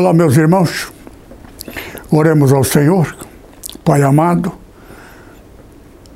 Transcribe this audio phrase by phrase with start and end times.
[0.00, 0.90] Olá, meus irmãos.
[2.10, 3.14] Oremos ao Senhor,
[3.84, 4.50] Pai amado.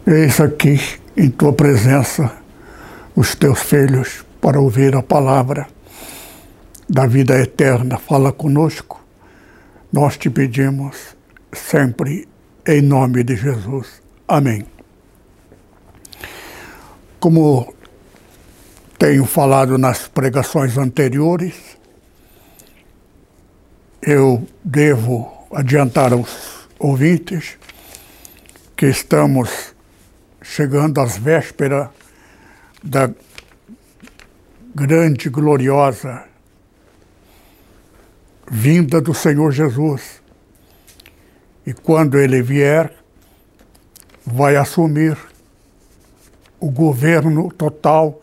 [0.06, 0.80] Eis aqui
[1.14, 2.32] em tua presença
[3.14, 5.66] os teus filhos para ouvir a palavra
[6.88, 7.98] da vida eterna.
[7.98, 9.04] Fala conosco.
[9.92, 11.14] Nós te pedimos
[11.52, 12.26] sempre
[12.66, 14.00] em nome de Jesus.
[14.26, 14.64] Amém.
[17.20, 17.74] Como
[18.98, 21.74] tenho falado nas pregações anteriores,
[24.06, 27.56] eu devo adiantar aos ouvintes
[28.76, 29.74] que estamos
[30.42, 31.88] chegando às vésperas
[32.82, 33.10] da
[34.74, 36.24] grande, gloriosa
[38.50, 40.20] vinda do Senhor Jesus.
[41.66, 42.92] E quando ele vier,
[44.26, 45.16] vai assumir
[46.60, 48.20] o governo total,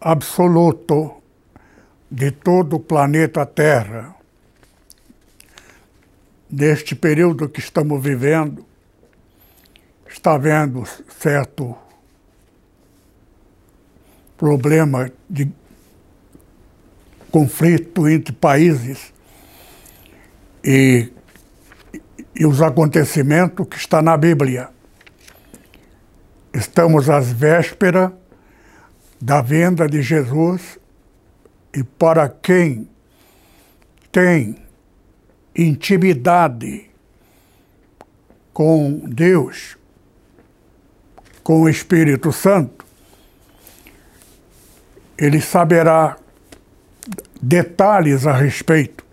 [0.00, 1.22] absoluto
[2.10, 4.15] de todo o planeta Terra
[6.50, 8.64] neste período que estamos vivendo,
[10.08, 10.84] está havendo
[11.20, 11.76] certo
[14.36, 15.50] problema de
[17.30, 19.12] conflito entre países
[20.64, 21.12] e,
[22.34, 24.70] e os acontecimentos que está na Bíblia.
[26.52, 28.12] Estamos às vésperas
[29.20, 30.78] da venda de Jesus
[31.74, 32.88] e para quem
[34.10, 34.65] tem
[35.56, 36.90] intimidade
[38.52, 39.76] com Deus,
[41.42, 42.84] com o Espírito Santo,
[45.16, 46.16] ele saberá
[47.40, 49.04] detalhes a respeito.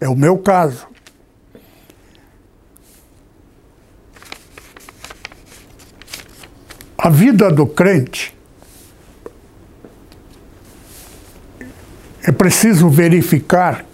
[0.00, 0.88] É o meu caso.
[6.98, 8.34] A vida do crente
[12.22, 13.84] é preciso verificar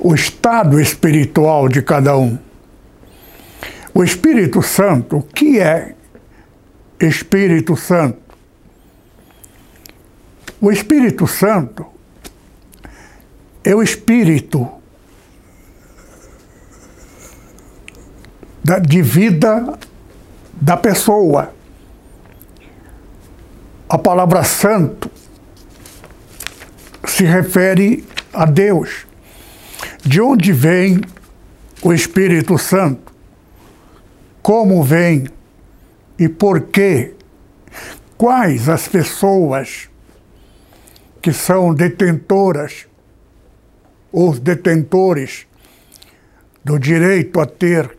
[0.00, 2.38] o estado espiritual de cada um.
[3.92, 5.94] O Espírito Santo, o que é
[6.98, 8.18] Espírito Santo?
[10.60, 11.86] O Espírito Santo
[13.62, 14.68] é o espírito
[18.86, 19.78] de vida
[20.52, 21.52] da pessoa.
[23.88, 25.10] A palavra santo
[27.06, 29.09] se refere a Deus.
[30.04, 31.00] De onde vem
[31.82, 33.12] o Espírito Santo?
[34.42, 35.26] Como vem
[36.18, 37.14] e por quê?
[38.16, 39.88] Quais as pessoas
[41.22, 42.86] que são detentoras,
[44.12, 45.46] os detentores
[46.64, 47.96] do direito a ter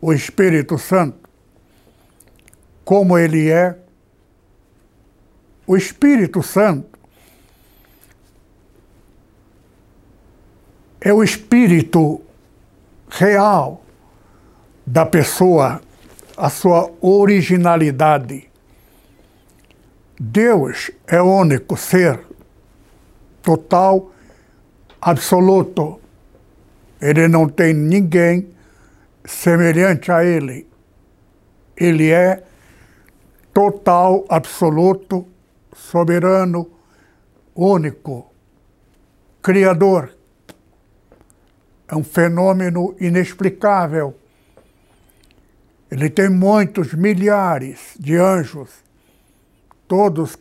[0.00, 1.28] o Espírito Santo?
[2.84, 3.76] Como ele é?
[5.66, 6.91] O Espírito Santo
[11.04, 12.22] é o espírito
[13.10, 13.82] real
[14.86, 15.82] da pessoa,
[16.36, 18.48] a sua originalidade.
[20.18, 22.20] Deus é o único ser
[23.42, 24.12] total,
[25.00, 26.00] absoluto.
[27.00, 28.54] Ele não tem ninguém
[29.24, 30.68] semelhante a ele.
[31.76, 32.44] Ele é
[33.52, 35.26] total, absoluto,
[35.74, 36.70] soberano,
[37.56, 38.32] único,
[39.42, 40.21] criador
[41.92, 44.16] é um fenômeno inexplicável.
[45.90, 48.70] Ele tem muitos milhares de anjos,
[49.86, 50.38] todos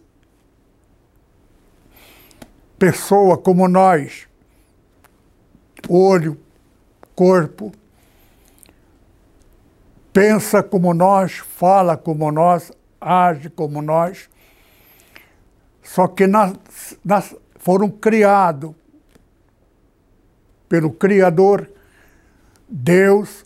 [2.80, 4.30] pessoa como nós,
[5.90, 6.40] olho,
[7.14, 7.74] corpo,
[10.14, 14.30] pensa como nós, fala como nós, age como nós,
[15.84, 16.54] só que nas,
[17.04, 18.74] nas, foram criados
[20.72, 21.70] pelo Criador,
[22.70, 23.44] Deus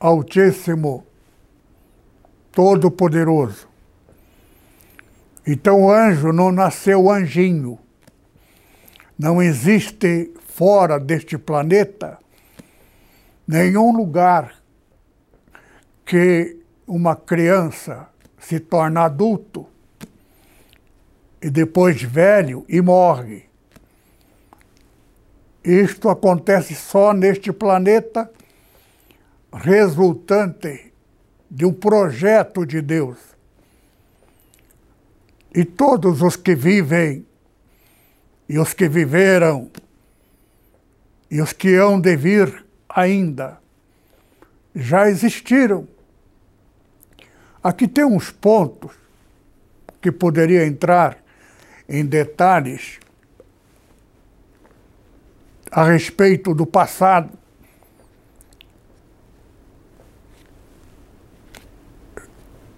[0.00, 1.06] Altíssimo,
[2.50, 3.68] Todo-Poderoso.
[5.46, 7.78] Então o anjo não nasceu anjinho.
[9.18, 12.18] Não existe fora deste planeta
[13.46, 14.54] nenhum lugar
[16.06, 16.56] que
[16.86, 19.66] uma criança se torna adulto
[21.42, 23.44] e depois velho e morre.
[25.66, 28.30] Isto acontece só neste planeta,
[29.52, 30.92] resultante
[31.50, 33.18] de um projeto de Deus.
[35.52, 37.26] E todos os que vivem,
[38.48, 39.68] e os que viveram,
[41.28, 43.58] e os que hão de vir ainda,
[44.72, 45.88] já existiram.
[47.60, 48.92] Aqui tem uns pontos
[50.00, 51.18] que poderia entrar
[51.88, 53.00] em detalhes
[55.76, 57.28] a respeito do passado.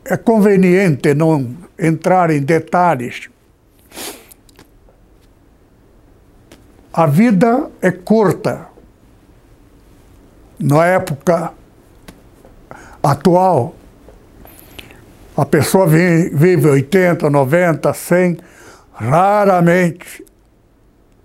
[0.04, 3.30] É conveniente não entrar em detalhes.
[6.92, 8.66] A vida é curta.
[10.58, 11.52] Na época
[13.00, 13.76] atual,
[15.36, 18.38] a pessoa vive 80, 90, 100,
[18.92, 20.26] raramente,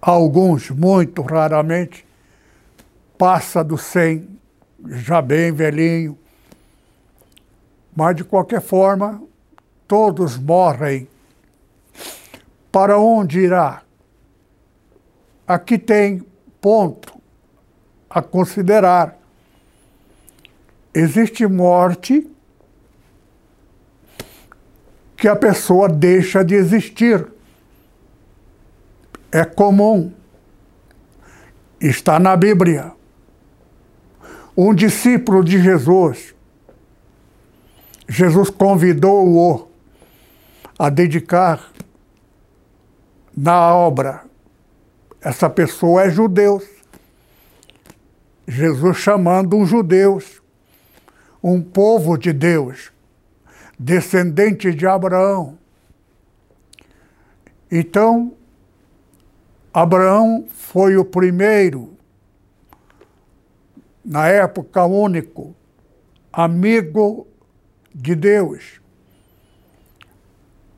[0.05, 2.05] alguns, muito raramente,
[3.17, 4.27] passa do 100,
[4.85, 6.17] já bem velhinho.
[7.95, 9.23] Mas, de qualquer forma,
[9.87, 11.07] todos morrem.
[12.69, 13.81] Para onde irá?
[15.47, 16.25] Aqui tem
[16.59, 17.13] ponto
[18.09, 19.17] a considerar.
[20.93, 22.27] Existe morte
[25.15, 27.32] que a pessoa deixa de existir.
[29.33, 30.13] É comum.
[31.81, 32.91] Está na Bíblia.
[34.55, 36.35] Um discípulo de Jesus,
[38.07, 39.67] Jesus convidou-o
[40.77, 41.71] a dedicar
[43.35, 44.23] na obra.
[45.19, 46.61] Essa pessoa é judeu.
[48.47, 50.43] Jesus chamando os judeus,
[51.41, 52.91] um povo de Deus,
[53.79, 55.57] descendente de Abraão.
[57.71, 58.37] Então,
[59.73, 61.97] Abraão foi o primeiro,
[64.05, 65.55] na época único,
[66.31, 67.25] amigo
[67.93, 68.79] de Deus.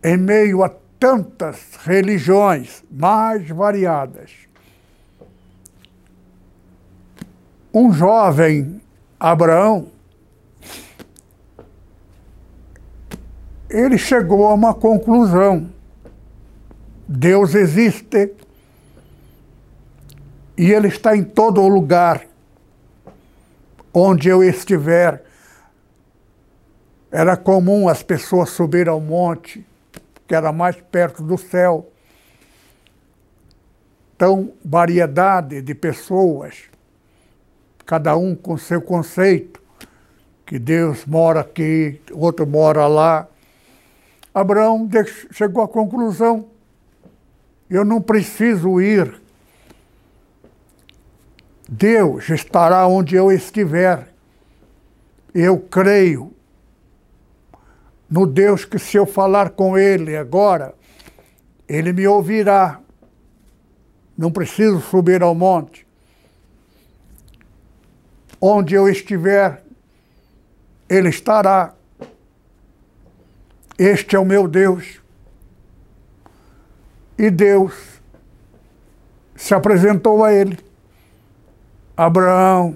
[0.01, 4.31] Em meio a tantas religiões mais variadas.
[7.73, 8.81] Um jovem
[9.19, 9.87] Abraão
[13.69, 15.69] ele chegou a uma conclusão.
[17.07, 18.33] Deus existe
[20.57, 22.25] e Ele está em todo lugar.
[23.93, 25.23] Onde eu estiver,
[27.11, 29.65] era comum as pessoas subir ao monte,
[30.27, 31.89] que era mais perto do céu.
[34.15, 36.63] Então, variedade de pessoas,
[37.85, 39.61] cada um com seu conceito,
[40.45, 43.27] que Deus mora aqui, outro mora lá.
[44.33, 44.89] Abraão
[45.31, 46.47] chegou à conclusão:
[47.69, 49.24] eu não preciso ir.
[51.67, 54.13] Deus estará onde eu estiver.
[55.33, 56.33] Eu creio
[58.09, 60.73] no Deus que, se eu falar com Ele agora,
[61.67, 62.79] Ele me ouvirá.
[64.17, 65.85] Não preciso subir ao monte.
[68.39, 69.63] Onde eu estiver,
[70.87, 71.73] Ele estará.
[73.77, 75.01] Este é o meu Deus.
[77.17, 77.73] E Deus
[79.35, 80.57] se apresentou a ele.
[81.97, 82.75] Abraão,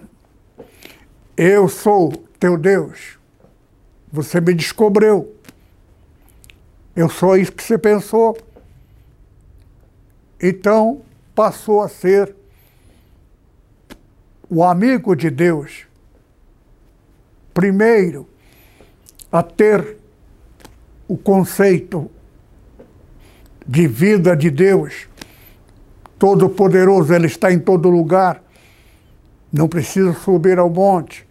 [1.36, 3.18] eu sou teu Deus.
[4.12, 5.36] Você me descobriu.
[6.96, 8.38] Eu sou isso que você pensou.
[10.42, 11.02] Então
[11.36, 12.34] passou a ser
[14.50, 15.86] o amigo de Deus.
[17.54, 18.28] Primeiro,
[19.30, 19.98] a ter
[21.10, 22.10] o conceito
[23.68, 25.10] de vida de Deus.
[26.18, 28.44] Todo-Poderoso, Ele está em todo lugar.
[29.52, 31.28] Não precisa subir ao monte.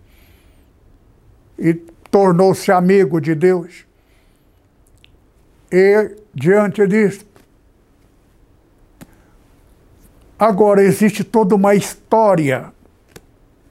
[1.59, 1.75] E
[2.11, 3.85] tornou-se amigo de Deus.
[5.71, 7.27] E, diante disso,
[10.39, 12.73] agora existe toda uma história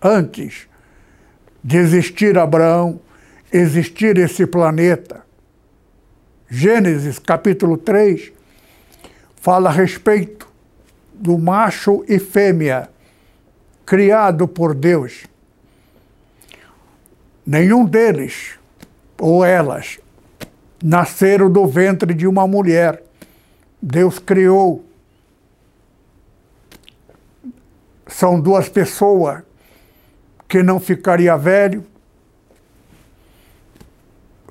[0.01, 0.67] antes
[1.63, 2.99] de existir Abraão,
[3.51, 5.25] existir esse planeta.
[6.49, 8.31] Gênesis capítulo 3
[9.35, 10.47] fala a respeito
[11.13, 12.89] do macho e fêmea
[13.87, 15.25] criado por Deus.
[17.45, 18.59] Nenhum deles
[19.17, 19.97] ou elas
[20.83, 23.01] nasceram do ventre de uma mulher.
[23.81, 24.85] Deus criou.
[28.05, 29.41] São duas pessoas
[30.49, 31.85] que não ficaria velho,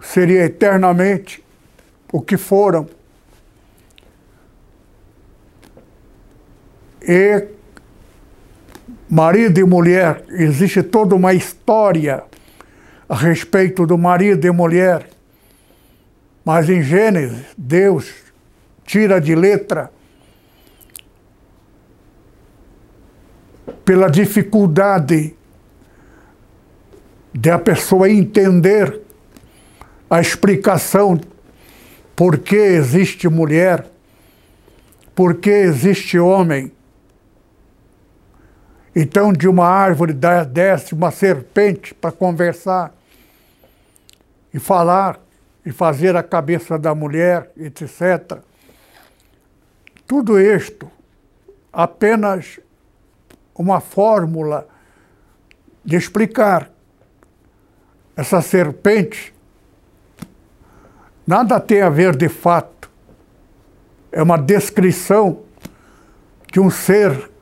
[0.01, 1.45] seria eternamente
[2.11, 2.89] o que foram.
[7.03, 7.56] E
[9.09, 12.25] marido e mulher, existe toda uma história
[13.09, 15.09] a respeito do marido e mulher.
[16.45, 18.13] Mas em Gênesis, Deus
[18.85, 19.91] tira de letra
[23.85, 25.35] pela dificuldade
[27.33, 29.01] de a pessoa entender
[30.09, 31.21] a explicação
[32.15, 33.87] por que existe mulher,
[35.15, 36.73] por que existe homem.
[38.99, 42.95] Então, de uma árvore desce uma serpente para conversar
[44.55, 45.21] e falar
[45.67, 48.39] e fazer a cabeça da mulher, etc.
[50.07, 50.91] Tudo isto
[51.71, 52.59] apenas
[53.55, 54.67] uma fórmula
[55.85, 56.71] de explicar.
[58.17, 59.35] Essa serpente
[61.27, 62.91] nada tem a ver de fato.
[64.11, 65.43] É uma descrição
[66.51, 67.36] de um ser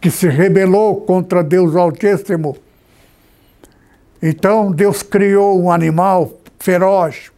[0.00, 2.56] que se rebelou contra Deus Altíssimo.
[4.22, 7.30] Então Deus criou um animal feroz,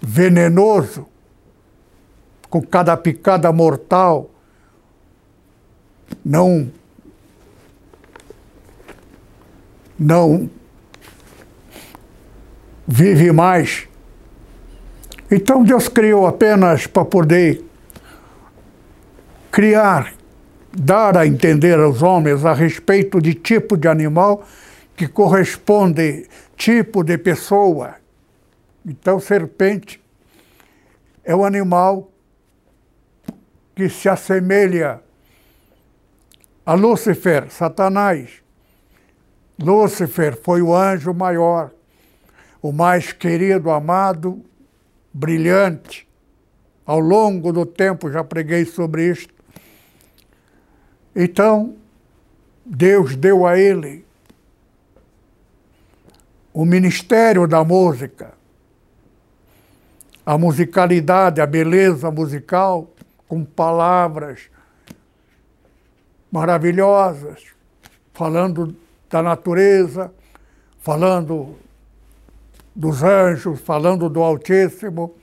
[0.00, 1.06] venenoso,
[2.48, 4.30] com cada picada mortal,
[6.24, 6.70] não
[9.98, 10.48] não
[12.86, 13.88] vive mais.
[15.30, 17.64] Então Deus criou apenas para poder
[19.50, 20.12] criar,
[20.76, 24.46] dar a entender aos homens a respeito de tipo de animal
[24.94, 27.96] que corresponde tipo de pessoa.
[28.84, 30.00] Então serpente
[31.24, 32.10] é o animal
[33.74, 35.00] que se assemelha
[36.64, 38.42] a Lúcifer, Satanás.
[39.58, 41.70] Lúcifer foi o anjo maior,
[42.60, 44.42] o mais querido, amado,
[45.12, 46.06] brilhante.
[46.84, 49.35] Ao longo do tempo já preguei sobre isto.
[51.18, 51.74] Então,
[52.62, 54.04] Deus deu a ele
[56.52, 58.34] o ministério da música,
[60.26, 62.90] a musicalidade, a beleza musical,
[63.26, 64.50] com palavras
[66.30, 67.46] maravilhosas,
[68.12, 68.76] falando
[69.08, 70.12] da natureza,
[70.80, 71.56] falando
[72.74, 75.14] dos anjos, falando do Altíssimo.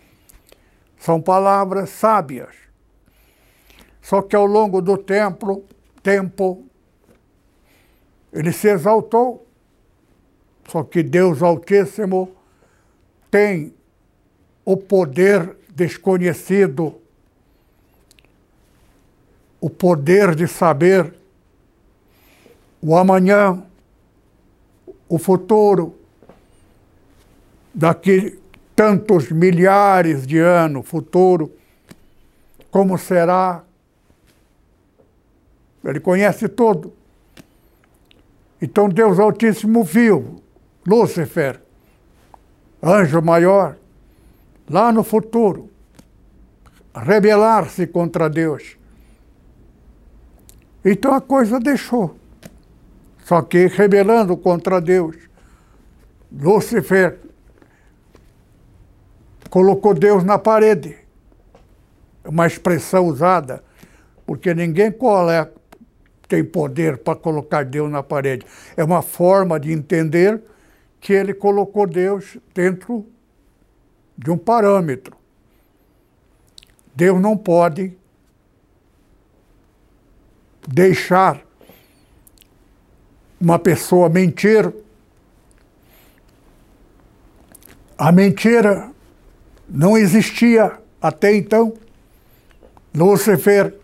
[0.98, 2.56] São palavras sábias.
[4.02, 5.64] Só que ao longo do tempo,
[6.04, 6.66] tempo
[8.32, 9.48] ele se exaltou.
[10.68, 12.36] Só que Deus Altíssimo
[13.32, 13.74] tem
[14.64, 17.02] o poder desconhecido
[19.64, 21.14] o poder de saber
[22.82, 23.64] o amanhã,
[25.08, 25.98] o futuro,
[27.74, 28.38] daqui
[28.76, 31.50] tantos milhares de anos futuro,
[32.70, 33.64] como será.
[35.84, 36.94] Ele conhece tudo.
[38.62, 40.42] Então Deus Altíssimo viu
[40.88, 41.62] Lúcifer,
[42.82, 43.78] anjo maior,
[44.70, 45.70] lá no futuro,
[46.96, 48.78] rebelar-se contra Deus.
[50.84, 52.18] Então a coisa deixou.
[53.26, 55.16] Só que rebelando contra Deus,
[56.32, 57.20] Lúcifer
[59.50, 60.98] colocou Deus na parede.
[62.24, 63.64] É uma expressão usada,
[64.26, 64.92] porque ninguém
[66.28, 68.46] tem poder para colocar Deus na parede.
[68.76, 70.42] É uma forma de entender
[71.00, 73.06] que ele colocou Deus dentro
[74.18, 75.16] de um parâmetro.
[76.96, 77.94] Deus não pode
[80.68, 81.42] deixar
[83.40, 84.74] uma pessoa mentir.
[87.98, 88.90] A mentira
[89.68, 91.74] não existia até então.
[92.96, 93.76] Lúcifer,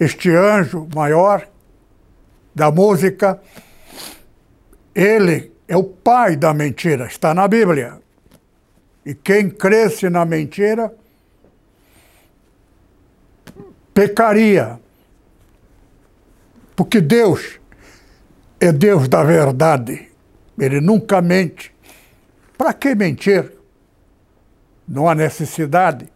[0.00, 1.46] este anjo maior
[2.56, 3.38] da música,
[4.94, 8.00] ele é o pai da mentira, está na Bíblia.
[9.04, 10.90] E quem cresce na mentira
[13.92, 14.80] pecaria.
[16.74, 17.60] Porque Deus
[18.58, 20.08] é Deus da verdade.
[20.58, 21.74] Ele nunca mente.
[22.56, 23.52] Para que mentir?
[24.88, 26.08] Não há necessidade.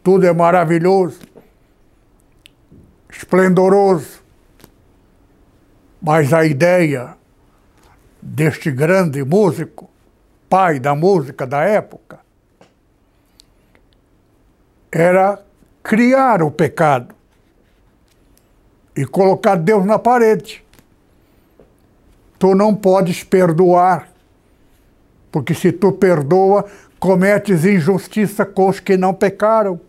[0.00, 1.20] Tudo é maravilhoso,
[3.10, 4.19] esplendoroso.
[6.00, 7.16] Mas a ideia
[8.22, 9.90] deste grande músico,
[10.48, 12.20] pai da música da época,
[14.90, 15.42] era
[15.82, 17.14] criar o pecado
[18.96, 20.64] e colocar Deus na parede.
[22.38, 24.08] Tu não podes perdoar,
[25.30, 26.64] porque se tu perdoa,
[26.98, 29.80] cometes injustiça com os que não pecaram.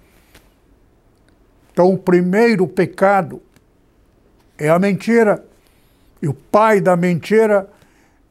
[1.72, 3.42] Então, o primeiro pecado
[4.58, 5.44] é a mentira.
[6.22, 7.70] E o pai da mentira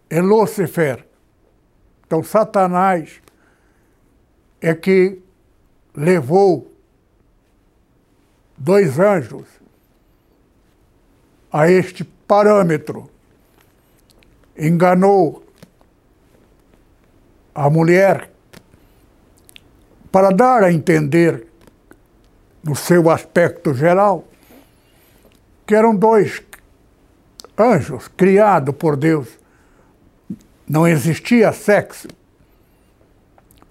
[0.09, 1.05] é Lúcifer.
[2.07, 3.21] Então, Satanás
[4.61, 5.21] é que
[5.95, 6.71] levou
[8.57, 9.47] dois anjos
[11.53, 13.11] a este parâmetro.
[14.57, 15.43] Enganou
[17.55, 18.31] a mulher
[20.13, 21.47] para dar a entender,
[22.63, 24.25] no seu aspecto geral,
[25.67, 26.41] que eram dois
[27.61, 29.29] anjos criados por Deus.
[30.69, 32.09] Não existia sexo,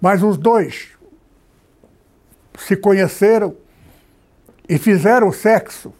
[0.00, 0.90] mas os dois
[2.58, 3.56] se conheceram
[4.68, 5.92] e fizeram sexo.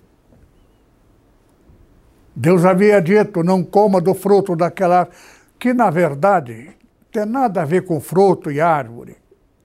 [2.35, 5.09] Deus havia dito: não coma do fruto daquela.
[5.59, 6.71] que na verdade
[7.11, 9.17] tem nada a ver com fruto e árvore,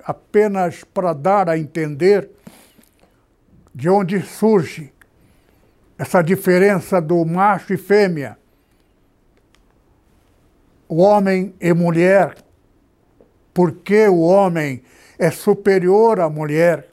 [0.03, 2.29] apenas para dar a entender
[3.73, 4.94] de onde surge
[5.97, 8.37] essa diferença do macho e fêmea,
[10.87, 12.35] o homem e mulher,
[13.53, 14.83] porque o homem
[15.17, 16.89] é superior à mulher,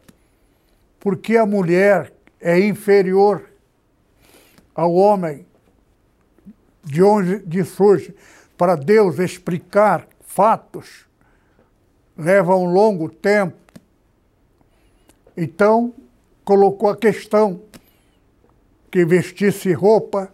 [1.01, 3.51] porque a mulher é inferior
[4.75, 5.45] ao homem,
[6.85, 8.15] de onde surge,
[8.57, 11.07] para Deus explicar fatos,
[12.17, 13.57] leva um longo tempo.
[15.37, 15.93] Então,
[16.45, 17.61] colocou a questão
[18.93, 20.33] que vestisse roupa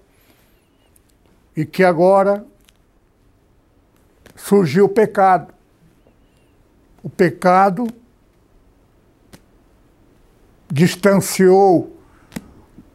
[1.56, 2.44] e que agora
[4.34, 5.54] surgiu o pecado.
[7.00, 7.86] O pecado
[10.68, 11.96] distanciou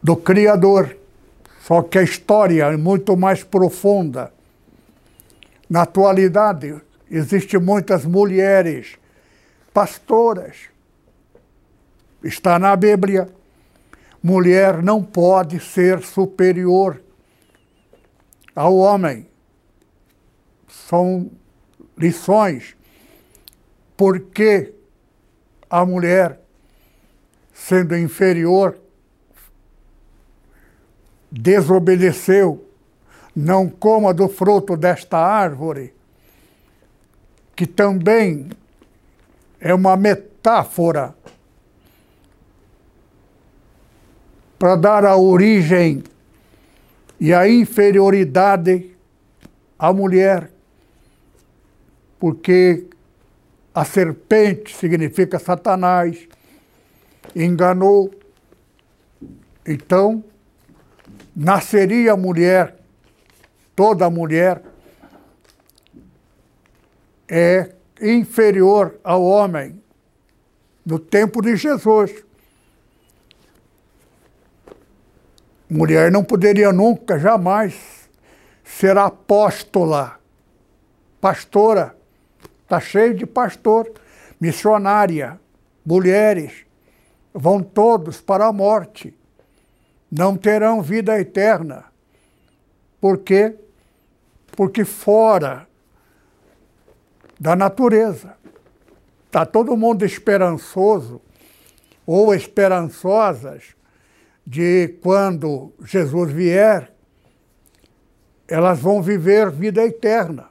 [0.02, 0.96] do Criador.
[1.62, 4.34] Só que a história é muito mais profunda.
[5.68, 6.78] Na atualidade,
[7.10, 8.98] existem muitas mulheres
[9.72, 10.68] pastoras.
[12.22, 13.30] Está na Bíblia.
[14.26, 16.98] Mulher não pode ser superior
[18.56, 19.28] ao homem.
[20.66, 21.30] São
[21.94, 22.74] lições.
[23.94, 24.72] Porque
[25.68, 26.40] a mulher,
[27.52, 28.78] sendo inferior,
[31.30, 32.66] desobedeceu,
[33.36, 35.92] não coma do fruto desta árvore,
[37.54, 38.48] que também
[39.60, 41.14] é uma metáfora
[44.58, 46.02] para dar a origem
[47.20, 48.90] e a inferioridade
[49.78, 50.50] à mulher,
[52.18, 52.86] porque
[53.74, 56.28] a serpente significa Satanás,
[57.34, 58.10] enganou.
[59.66, 60.22] Então,
[61.34, 62.76] nasceria mulher,
[63.74, 64.62] toda mulher
[67.28, 69.82] é inferior ao homem
[70.84, 72.12] no tempo de Jesus.
[75.76, 78.08] Mulher não poderia nunca, jamais
[78.62, 80.20] ser apóstola,
[81.20, 81.96] pastora.
[82.62, 83.92] Está cheio de pastor,
[84.40, 85.40] missionária,
[85.84, 86.64] mulheres.
[87.34, 89.18] Vão todos para a morte.
[90.08, 91.86] Não terão vida eterna.
[93.00, 93.56] Por quê?
[94.56, 95.66] Porque fora
[97.38, 98.36] da natureza.
[99.26, 101.20] Está todo mundo esperançoso
[102.06, 103.73] ou esperançosas
[104.46, 106.92] de quando Jesus vier,
[108.46, 110.48] elas vão viver vida eterna.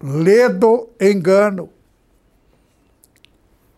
[0.00, 1.70] Ledo engano.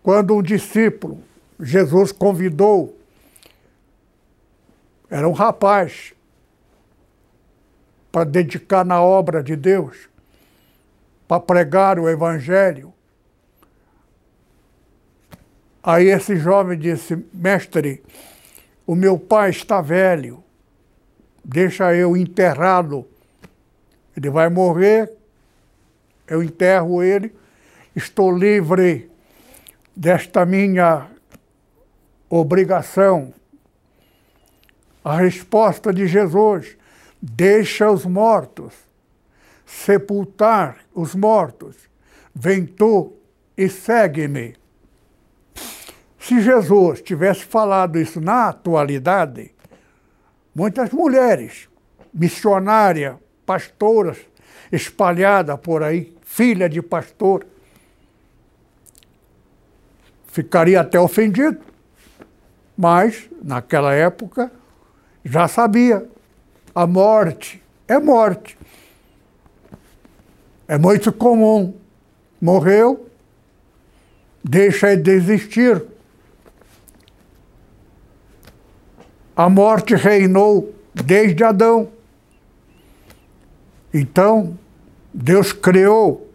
[0.03, 1.23] Quando um discípulo,
[1.61, 2.97] Jesus convidou,
[5.11, 6.15] era um rapaz,
[8.11, 10.09] para dedicar na obra de Deus,
[11.27, 12.93] para pregar o Evangelho.
[15.83, 18.03] Aí esse jovem disse: Mestre,
[18.87, 20.43] o meu pai está velho,
[21.45, 23.09] deixa eu enterrá-lo.
[24.17, 25.13] Ele vai morrer,
[26.27, 27.33] eu enterro ele,
[27.95, 29.11] estou livre
[29.95, 31.09] desta minha
[32.29, 33.33] obrigação.
[35.05, 36.77] A resposta de Jesus:
[37.23, 38.75] deixa os mortos,
[39.65, 41.77] sepultar os mortos,
[42.35, 43.13] vem tu
[43.57, 44.58] e segue-me.
[46.29, 49.51] Se Jesus tivesse falado isso na atualidade,
[50.55, 51.71] muitas mulheres,
[52.13, 54.19] missionárias, pastoras,
[54.71, 57.47] espalhadas por aí, filha de pastor,
[60.27, 61.61] ficaria até ofendido.
[62.77, 64.53] Mas, naquela época,
[65.25, 66.07] já sabia.
[66.75, 68.59] A morte é morte.
[70.69, 71.75] É muito comum.
[72.39, 73.09] Morreu,
[74.45, 75.97] deixa de existir.
[79.39, 81.93] A morte reinou desde Adão.
[83.95, 84.59] Então,
[85.15, 86.29] Deus criou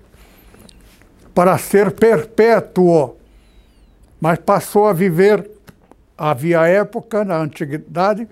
[1.35, 3.17] para ser perpétuo,
[4.21, 5.51] mas passou a viver.
[6.17, 8.25] Havia época na antiguidade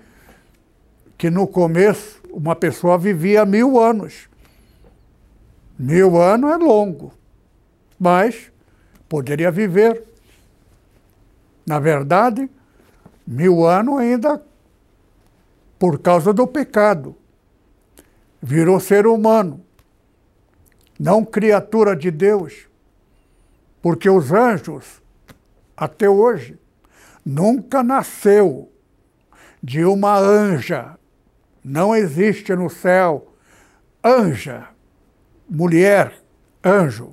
[1.18, 4.26] que no começo uma pessoa vivia mil anos.
[5.78, 7.12] Mil anos é longo,
[8.00, 8.50] mas
[9.06, 10.02] poderia viver.
[11.66, 12.48] Na verdade,
[13.26, 14.40] mil anos ainda
[15.82, 17.16] por causa do pecado.
[18.40, 19.64] Virou ser humano,
[20.96, 22.68] não criatura de Deus.
[23.82, 25.02] Porque os anjos,
[25.76, 26.56] até hoje,
[27.26, 28.70] nunca nasceu
[29.60, 30.96] de uma anja.
[31.64, 33.32] Não existe no céu
[34.04, 34.68] anja,
[35.50, 36.14] mulher,
[36.64, 37.12] anjo.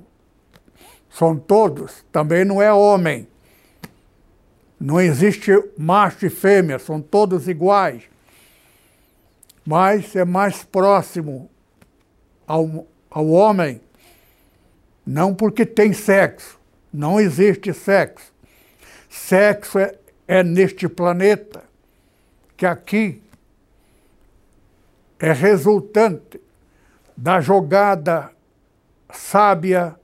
[1.10, 3.26] São todos, também não é homem.
[4.78, 8.09] Não existe macho e fêmea, são todos iguais.
[9.64, 11.50] Mas é mais próximo
[12.46, 13.80] ao, ao homem,
[15.06, 16.58] não porque tem sexo,
[16.92, 18.32] não existe sexo.
[19.08, 19.94] Sexo é,
[20.26, 21.64] é neste planeta,
[22.56, 23.22] que aqui
[25.18, 26.40] é resultante
[27.16, 28.30] da jogada
[29.12, 29.94] sábia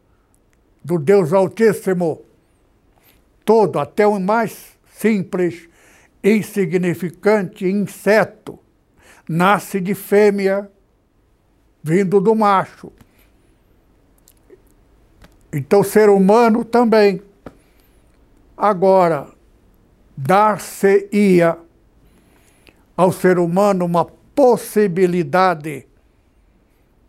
[0.85, 2.23] do Deus Altíssimo.
[3.45, 5.69] Todo, até o mais simples,
[6.23, 8.59] insignificante inseto,
[9.29, 10.71] nasce de fêmea
[11.83, 12.93] vindo do macho.
[15.53, 17.23] Então, ser humano também.
[18.57, 19.29] Agora,
[20.17, 21.59] dar-se-ia
[22.97, 25.87] ao ser humano uma possibilidade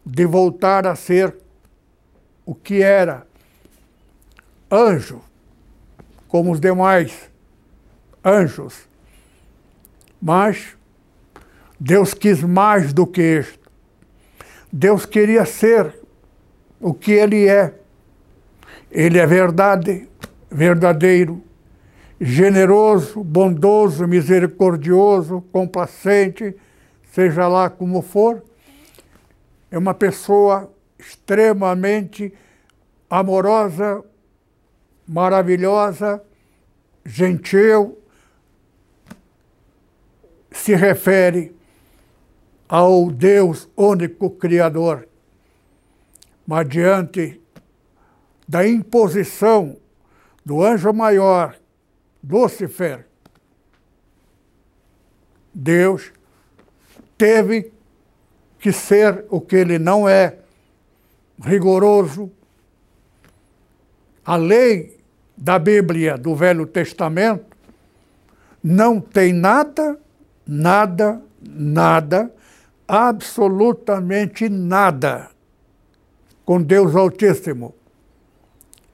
[0.06, 1.36] de voltar a ser
[2.46, 3.28] o que era
[4.72, 5.22] anjo,
[6.28, 7.30] como os demais
[8.24, 8.88] anjos.
[10.22, 10.77] Mas
[11.80, 13.70] Deus quis mais do que isto.
[14.72, 15.94] Deus queria ser
[16.80, 17.74] o que Ele é.
[18.92, 20.08] Ele é verdade,
[20.50, 21.44] verdadeiro,
[22.20, 26.56] generoso, bondoso, misericordioso, complacente,
[27.12, 28.44] seja lá como for.
[29.70, 32.34] É uma pessoa extremamente
[33.10, 34.04] amorosa,
[35.08, 36.22] maravilhosa,
[37.06, 37.98] gentil,
[40.52, 41.57] se refere
[42.68, 45.08] ao Deus único Criador.
[46.46, 47.42] Mas diante
[48.48, 49.78] da imposição
[50.46, 51.58] do anjo maior,
[52.28, 53.06] Lúcifer,
[55.54, 56.12] Deus
[57.18, 57.72] teve
[58.60, 60.38] que ser o que ele não é,
[61.42, 62.32] rigoroso.
[64.26, 64.98] A lei
[65.36, 67.46] da Bíblia do Velho Testamento
[68.64, 70.00] não tem nada,
[70.46, 72.32] nada, nada,
[72.88, 75.30] absolutamente nada
[76.46, 77.76] com Deus Altíssimo.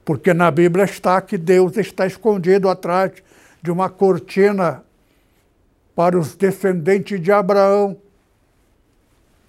[0.04, 3.12] Porque na Bíblia está que Deus está escondido atrás
[3.62, 4.82] de uma cortina
[5.94, 7.96] para os descendentes de Abraão,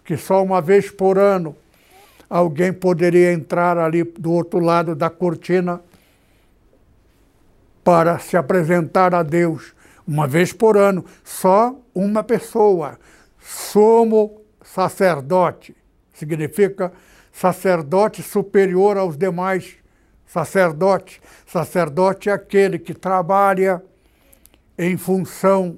[0.05, 1.55] que só uma vez por ano
[2.29, 5.81] alguém poderia entrar ali do outro lado da cortina
[7.83, 9.73] para se apresentar a Deus.
[10.07, 12.99] Uma vez por ano, só uma pessoa.
[13.45, 15.75] Somo sacerdote.
[16.13, 16.91] Significa
[17.31, 19.77] sacerdote superior aos demais
[20.25, 23.81] Sacerdote, sacerdote é aquele que trabalha
[24.77, 25.77] em função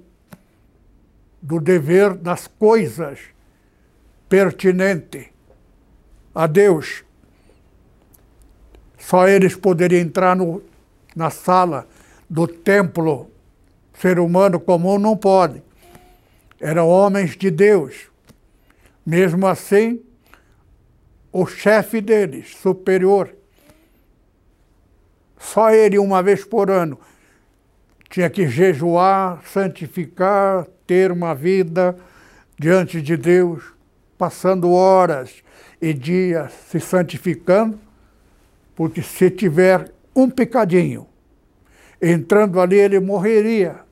[1.42, 3.20] do dever das coisas
[4.28, 5.32] pertinente
[6.34, 7.04] a Deus.
[8.98, 10.64] Só eles poderiam entrar no,
[11.16, 11.88] na sala
[12.30, 13.30] do templo.
[13.94, 15.62] Ser humano comum não pode.
[16.60, 18.10] Eram homens de Deus.
[19.06, 20.02] Mesmo assim,
[21.32, 23.34] o chefe deles, superior,
[25.38, 27.00] só ele, uma vez por ano,
[28.10, 31.98] tinha que jejuar, santificar, ter uma vida
[32.58, 33.64] diante de Deus,
[34.18, 35.44] passando horas
[35.82, 37.80] e dias se santificando,
[38.76, 41.08] porque se tiver um pecadinho
[42.02, 43.87] entrando ali, ele morreria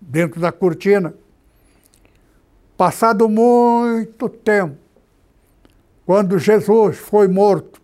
[0.00, 1.14] dentro da cortina.
[2.76, 4.76] Passado muito tempo,
[6.06, 7.80] quando Jesus foi morto,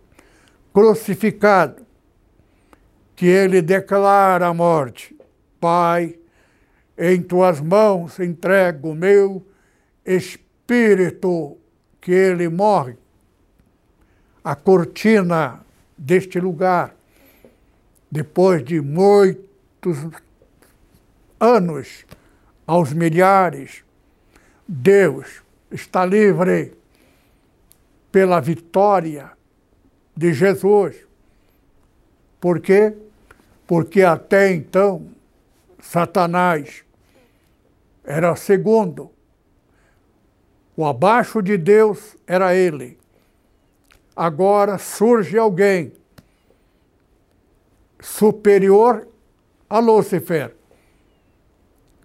[0.73, 1.85] crucificado,
[3.15, 5.15] que ele declara a morte:
[5.59, 6.17] Pai,
[6.97, 9.45] em tuas mãos entrego o meu
[10.05, 11.57] espírito,
[12.01, 12.97] que ele morre.
[14.43, 15.59] A cortina
[15.97, 16.95] deste lugar,
[18.09, 19.97] depois de muitos
[21.39, 22.05] anos
[22.65, 23.83] aos milhares.
[24.67, 26.73] Deus está livre
[28.11, 29.31] pela vitória
[30.15, 30.95] de Jesus.
[32.39, 32.93] Por quê?
[33.65, 35.07] Porque até então
[35.79, 36.83] Satanás
[38.03, 39.11] era segundo.
[40.75, 42.97] O abaixo de Deus era ele.
[44.15, 45.93] Agora surge alguém
[47.99, 49.07] superior
[49.69, 50.56] a Lúcifer.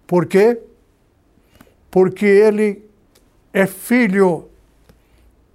[0.05, 0.59] Por quê?
[1.89, 2.83] Porque ele
[3.53, 4.49] é filho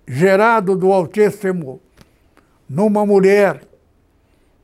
[0.06, 1.80] gerado do Altíssimo
[2.68, 3.62] numa mulher.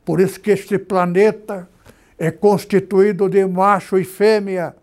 [0.05, 1.69] Por isso que este planeta
[2.19, 4.75] é constituído de macho e fêmea.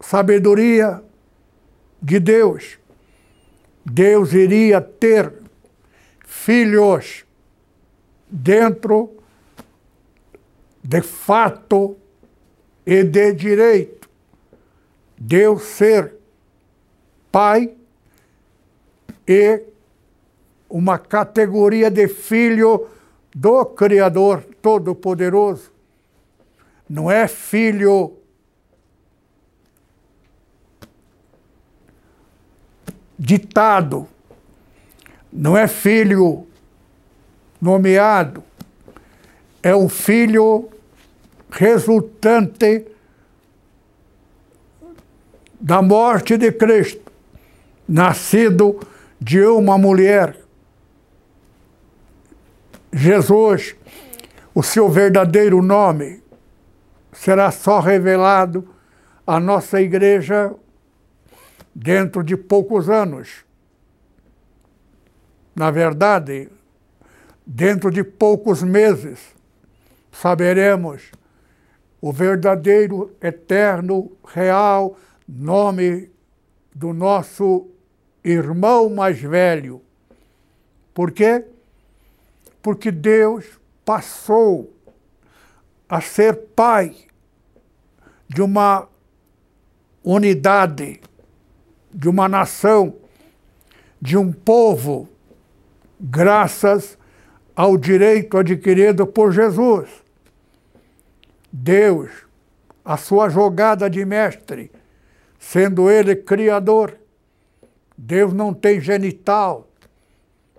[0.00, 1.02] Sabedoria
[2.00, 2.78] de Deus.
[3.84, 5.32] Deus iria ter
[6.26, 7.24] filhos
[8.28, 9.23] dentro
[10.84, 11.96] de fato
[12.84, 14.06] e de direito.
[15.16, 16.12] Deus ser
[17.32, 17.74] pai
[19.26, 19.62] e
[20.68, 22.88] uma categoria de filho
[23.34, 25.72] do Criador Todo-Poderoso.
[26.86, 28.18] Não é filho
[33.18, 34.06] ditado,
[35.32, 36.46] não é filho
[37.58, 38.44] nomeado,
[39.62, 40.68] é um filho
[41.56, 42.84] resultante
[45.60, 47.12] da morte de Cristo,
[47.88, 48.80] nascido
[49.20, 50.36] de uma mulher.
[52.92, 53.76] Jesus,
[54.52, 56.22] o seu verdadeiro nome,
[57.12, 58.68] será só revelado
[59.24, 60.52] à nossa igreja
[61.72, 63.44] dentro de poucos anos.
[65.54, 66.48] Na verdade,
[67.46, 69.20] dentro de poucos meses,
[70.10, 71.12] saberemos
[72.04, 74.94] o verdadeiro, eterno, real
[75.26, 76.10] nome
[76.74, 77.66] do nosso
[78.22, 79.80] irmão mais velho.
[80.92, 81.46] Por quê?
[82.60, 84.70] Porque Deus passou
[85.88, 86.94] a ser pai
[88.28, 88.86] de uma
[90.04, 91.00] unidade,
[91.90, 92.96] de uma nação,
[93.98, 95.08] de um povo,
[95.98, 96.98] graças
[97.56, 100.03] ao direito adquirido por Jesus.
[101.56, 102.10] Deus,
[102.84, 104.72] a sua jogada de mestre,
[105.38, 106.98] sendo ele criador.
[107.96, 109.68] Deus não tem genital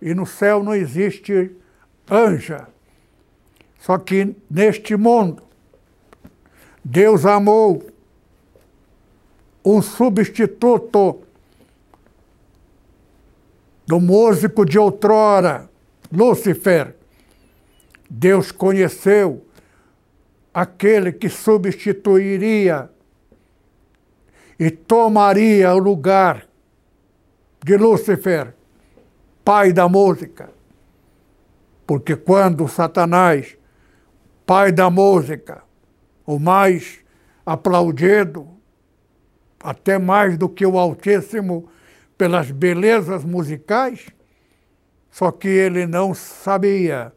[0.02, 1.54] e no céu não existe
[2.10, 2.66] anja.
[3.78, 5.44] Só que neste mundo,
[6.82, 7.86] Deus amou
[9.66, 11.24] um substituto
[13.86, 15.70] do músico de outrora,
[16.10, 16.96] Lúcifer.
[18.10, 19.45] Deus conheceu
[20.56, 22.90] aquele que substituiria
[24.58, 26.48] e tomaria o lugar
[27.62, 28.56] de Lúcifer,
[29.44, 30.50] pai da música.
[31.86, 33.58] Porque quando Satanás,
[34.46, 35.62] pai da música,
[36.26, 37.00] o mais
[37.46, 38.48] aplaudido,
[39.62, 41.68] até mais do que o Altíssimo,
[42.18, 44.08] pelas belezas musicais,
[45.12, 47.12] só que ele não sabia.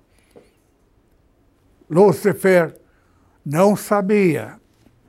[1.89, 2.75] Lúcifer
[3.51, 4.61] não sabia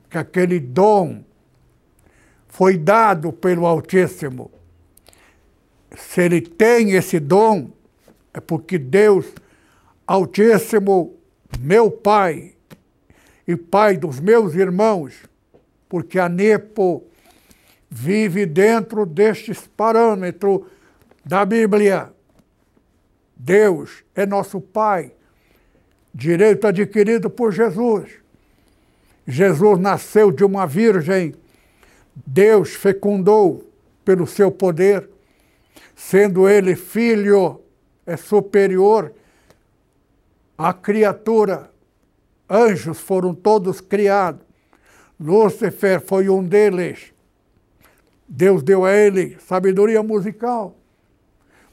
[0.08, 1.22] que aquele dom
[2.48, 4.50] foi dado pelo Altíssimo.
[5.94, 7.70] Se ele tem esse dom,
[8.32, 9.26] é porque Deus
[10.06, 11.18] Altíssimo,
[11.58, 12.54] meu Pai
[13.46, 15.22] e Pai dos meus irmãos,
[15.86, 17.04] porque a Nepo
[17.90, 20.62] vive dentro destes parâmetros
[21.22, 22.10] da Bíblia.
[23.36, 25.12] Deus é nosso Pai,
[26.14, 28.19] direito adquirido por Jesus.
[29.30, 31.32] Jesus nasceu de uma virgem,
[32.26, 33.64] Deus fecundou
[34.04, 35.08] pelo seu poder,
[35.94, 37.60] sendo ele filho,
[38.04, 39.12] é superior
[40.58, 41.70] à criatura.
[42.48, 44.42] Anjos foram todos criados.
[45.18, 47.12] Lúcifer foi um deles.
[48.26, 50.76] Deus deu a ele sabedoria musical.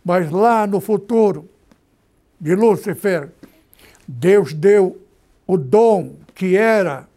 [0.06, 1.50] Mas lá no futuro
[2.40, 3.32] de Lúcifer,
[4.08, 5.02] Deus deu
[5.48, 7.08] o dom que era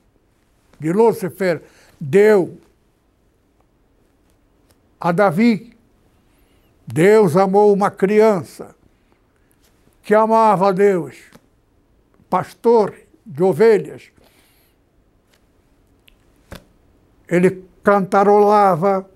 [0.81, 1.63] de Lúcifer,
[2.01, 2.59] deu
[4.99, 5.77] a Davi.
[6.87, 8.75] Deus amou uma criança
[10.03, 11.17] que amava a Deus,
[12.29, 14.11] pastor de ovelhas.
[17.29, 19.09] Ele cantarolava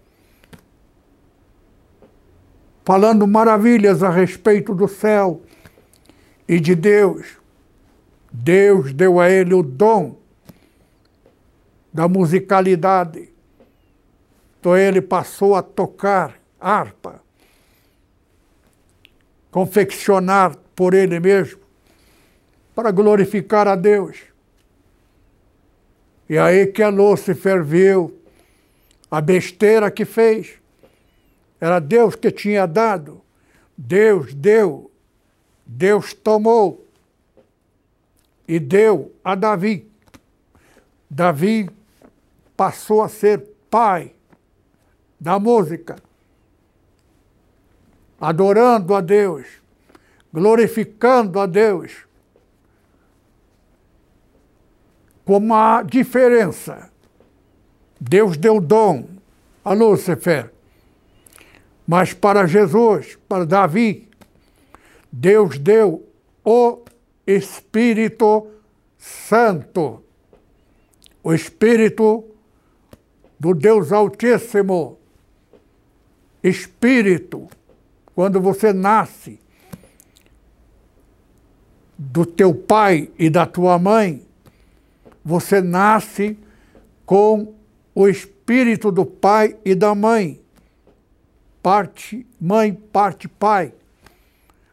[2.84, 5.42] falando maravilhas a respeito do céu
[6.46, 7.38] e de Deus.
[8.30, 10.23] Deus deu a ele o dom
[11.94, 13.28] da musicalidade.
[14.58, 17.22] Então ele passou a tocar harpa,
[19.52, 21.60] confeccionar por ele mesmo,
[22.74, 24.18] para glorificar a Deus.
[26.28, 28.18] E aí que a Lúcifer viu
[29.08, 30.54] a besteira que fez.
[31.60, 33.22] Era Deus que tinha dado.
[33.76, 34.90] Deus deu.
[35.64, 36.84] Deus tomou.
[38.48, 39.86] E deu a Davi.
[41.08, 41.68] Davi
[42.56, 44.14] passou a ser pai
[45.18, 45.96] da música,
[48.20, 49.46] adorando a Deus,
[50.32, 52.06] glorificando a Deus.
[55.24, 56.90] Com uma diferença.
[57.98, 59.08] Deus deu dom
[59.64, 60.52] a Lúcifer.
[61.86, 64.08] Mas para Jesus, para Davi,
[65.10, 66.06] Deus deu
[66.44, 66.82] o
[67.26, 68.48] Espírito
[68.98, 70.02] Santo,
[71.22, 72.33] o Espírito
[73.44, 74.98] do Deus Altíssimo.
[76.42, 77.46] Espírito,
[78.14, 79.38] quando você nasce
[81.98, 84.26] do teu pai e da tua mãe,
[85.22, 86.38] você nasce
[87.04, 87.52] com
[87.94, 90.40] o espírito do pai e da mãe.
[91.62, 93.74] Parte mãe, parte pai.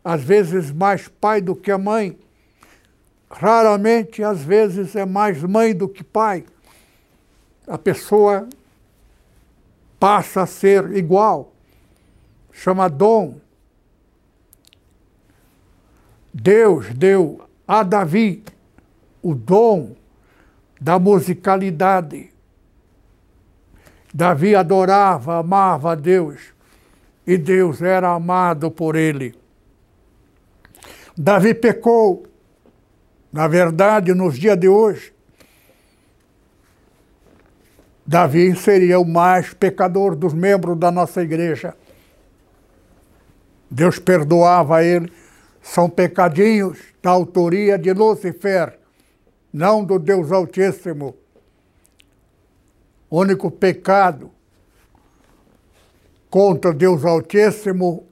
[0.01, 2.17] Às vezes mais pai do que a mãe.
[3.29, 6.45] Raramente, às vezes, é mais mãe do que pai.
[7.67, 8.47] A pessoa
[10.01, 11.53] passa a ser igual.
[12.51, 13.35] Chama dom.
[16.33, 18.43] Deus deu a Davi
[19.21, 19.95] o dom
[20.79, 22.31] da musicalidade.
[24.11, 26.51] Davi adorava, amava a Deus
[27.27, 29.35] e Deus era amado por ele.
[31.15, 32.25] Davi pecou.
[33.31, 35.10] Na verdade, nos dias de hoje,
[38.11, 41.73] Davi seria o mais pecador dos membros da nossa igreja.
[43.69, 45.09] Deus perdoava ele.
[45.61, 48.77] São pecadinhos da autoria de Lúcifer,
[49.53, 51.15] não do Deus Altíssimo.
[53.09, 54.29] O único pecado
[56.29, 58.05] contra Deus Altíssimo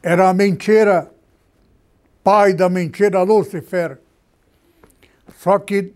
[0.00, 1.10] era a mentira,
[2.22, 3.98] pai da mentira, Lúcifer.
[5.38, 5.92] Só que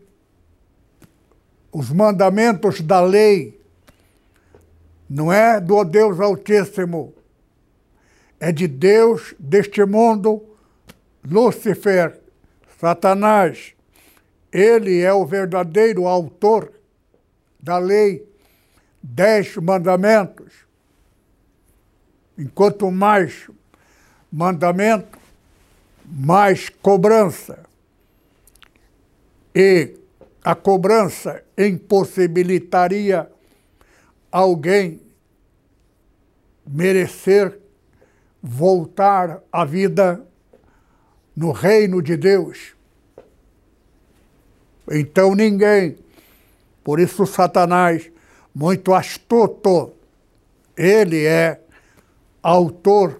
[1.74, 3.60] os mandamentos da lei
[5.10, 7.12] não é do Deus Altíssimo,
[8.38, 10.40] é de Deus deste mundo,
[11.28, 12.20] Lúcifer,
[12.78, 13.74] Satanás.
[14.52, 16.72] Ele é o verdadeiro autor
[17.58, 18.24] da lei
[19.02, 20.52] dez mandamentos.
[22.38, 23.50] Enquanto mais
[24.30, 25.18] mandamento,
[26.04, 27.64] mais cobrança.
[29.52, 30.03] E
[30.44, 33.30] a cobrança impossibilitaria
[34.30, 35.00] alguém
[36.66, 37.58] merecer
[38.42, 40.22] voltar à vida
[41.34, 42.74] no reino de Deus.
[44.90, 45.96] Então ninguém,
[46.84, 48.10] por isso Satanás
[48.54, 49.94] muito astuto.
[50.76, 51.58] Ele é
[52.42, 53.18] autor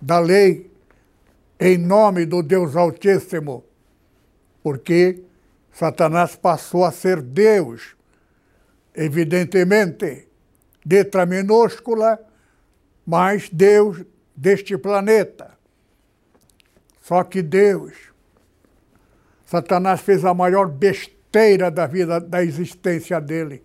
[0.00, 0.70] da lei
[1.58, 3.64] em nome do Deus Altíssimo,
[4.62, 5.24] porque
[5.76, 7.94] Satanás passou a ser Deus,
[8.94, 10.26] evidentemente,
[10.86, 12.18] letra minúscula,
[13.04, 14.02] mas Deus
[14.34, 15.52] deste planeta.
[17.02, 17.92] Só que Deus,
[19.44, 23.62] Satanás fez a maior besteira da vida, da existência dele.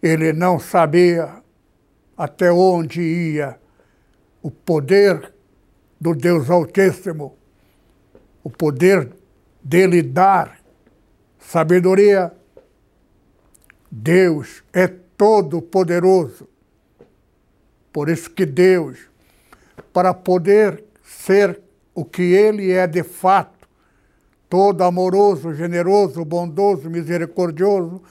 [0.00, 1.42] Ele não sabia
[2.16, 3.58] até onde ia
[4.40, 5.34] o poder
[6.00, 7.36] do Deus Altíssimo,
[8.44, 9.10] o poder
[9.64, 10.63] dele dar
[11.46, 12.32] sabedoria.
[13.90, 16.48] Deus é todo poderoso.
[17.92, 18.98] Por isso que Deus,
[19.92, 21.60] para poder ser
[21.94, 23.68] o que ele é de fato,
[24.48, 28.02] todo amoroso, generoso, bondoso, misericordioso,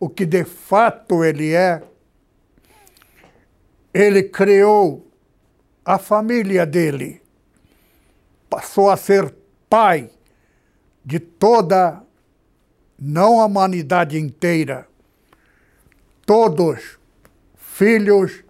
[0.00, 1.82] o que de fato ele é,
[3.94, 5.08] ele criou
[5.84, 7.22] a família dele,
[8.50, 9.34] passou a ser
[9.68, 10.10] pai
[11.04, 12.02] de toda,
[12.98, 14.88] não a humanidade inteira,
[16.26, 16.98] todos
[17.56, 18.42] filhos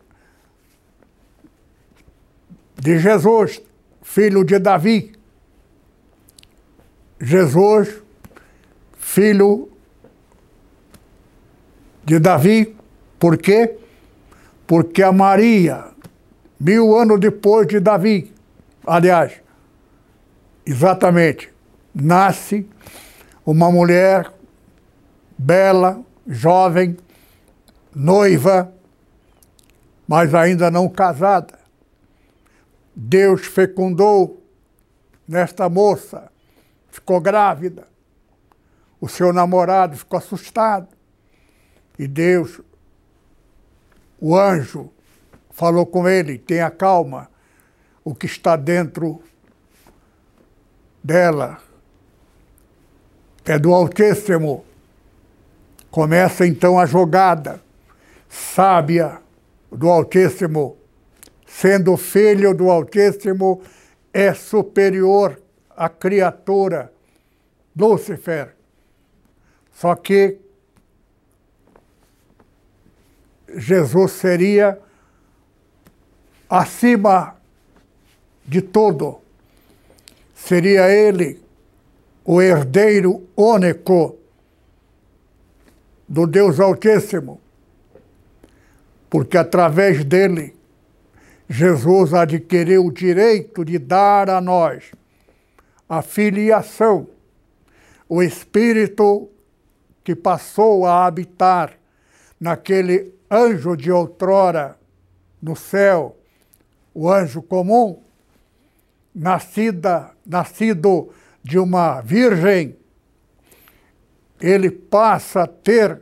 [2.80, 3.60] de Jesus,
[4.02, 5.12] filho de Davi.
[7.20, 8.02] Jesus,
[8.96, 9.68] filho
[12.04, 12.76] de Davi.
[13.18, 13.76] Por quê?
[14.66, 15.86] Porque a Maria,
[16.58, 18.32] mil anos depois de Davi,
[18.86, 19.42] aliás,
[20.64, 21.52] exatamente,
[21.94, 22.66] nasce
[23.44, 24.37] uma mulher
[25.38, 26.96] bela, jovem,
[27.94, 28.72] noiva,
[30.06, 31.58] mas ainda não casada.
[32.94, 34.42] Deus fecundou
[35.26, 36.32] nesta moça,
[36.90, 37.86] ficou grávida.
[39.00, 40.88] O seu namorado ficou assustado.
[41.96, 42.60] E Deus,
[44.20, 44.90] o anjo,
[45.50, 47.30] falou com ele: tenha calma,
[48.02, 49.22] o que está dentro
[51.02, 51.58] dela
[53.44, 54.67] é do Altíssimo.
[55.90, 57.60] Começa então a jogada
[58.28, 59.18] sábia
[59.70, 60.76] do Altíssimo.
[61.46, 63.62] Sendo filho do Altíssimo,
[64.12, 65.40] é superior
[65.74, 66.92] à criatura,
[67.76, 68.54] Lúcifer.
[69.72, 70.38] Só que
[73.56, 74.78] Jesus seria
[76.50, 77.36] acima
[78.44, 79.20] de tudo.
[80.34, 81.40] Seria ele
[82.24, 84.18] o herdeiro único
[86.08, 87.40] do Deus Altíssimo,
[89.10, 90.54] porque através dele
[91.48, 94.92] Jesus adquiriu o direito de dar a nós
[95.88, 97.08] a filiação,
[98.08, 99.28] o Espírito
[100.04, 101.72] que passou a habitar
[102.38, 104.76] naquele anjo de outrora
[105.40, 106.16] no céu,
[106.92, 108.02] o anjo comum,
[109.14, 111.10] nascida, nascido
[111.42, 112.76] de uma virgem,
[114.40, 116.00] ele passa a ter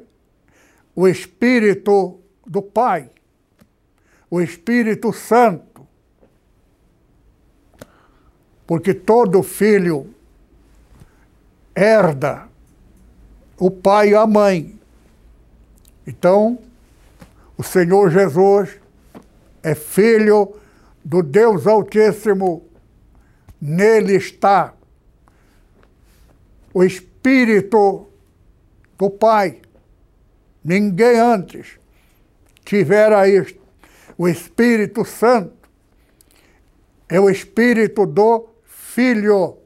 [0.95, 3.11] o Espírito do Pai,
[4.31, 5.87] o Espírito Santo.
[8.67, 10.15] Porque todo filho
[11.75, 12.49] herda
[13.59, 14.79] o pai e a mãe.
[16.07, 16.59] Então,
[17.57, 18.79] o Senhor Jesus
[19.63, 20.57] é filho
[21.05, 22.65] do Deus Altíssimo,
[23.61, 24.75] nele está
[26.75, 28.07] o Espírito
[28.99, 29.61] do Pai.
[30.65, 31.79] Ninguém antes
[32.65, 33.61] tivera isto.
[34.19, 35.55] O Espírito Santo
[37.09, 39.59] é o Espírito do Filho,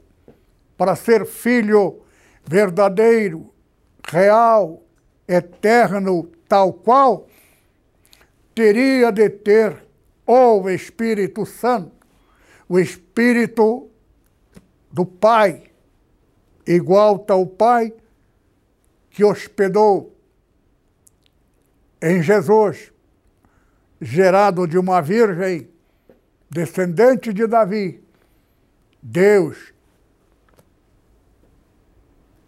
[0.77, 2.01] para ser filho
[2.45, 3.51] verdadeiro,
[4.05, 4.83] real,
[5.27, 7.27] eterno, tal qual
[8.53, 9.87] teria de ter
[10.27, 11.91] o Espírito Santo,
[12.67, 13.89] o Espírito
[14.91, 15.63] do Pai,
[16.67, 17.93] igual ao Pai
[19.11, 20.15] que hospedou
[22.01, 22.91] em Jesus,
[24.01, 25.69] gerado de uma virgem,
[26.49, 28.01] descendente de Davi.
[29.01, 29.71] Deus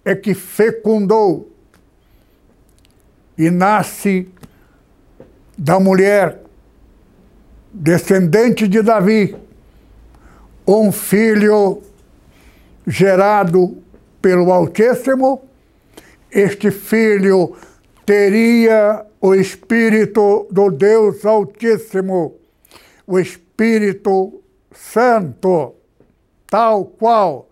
[0.04, 1.52] é que fecundou
[3.38, 4.30] e nasce
[5.58, 6.42] da mulher
[7.72, 9.36] descendente de Davi,
[10.68, 11.82] um filho
[12.86, 13.82] gerado
[14.22, 15.42] pelo Altíssimo,
[16.34, 17.56] este filho
[18.06, 22.40] teria o Espírito do Deus Altíssimo,
[23.06, 25.76] o Espírito Santo,
[26.48, 27.50] tal qual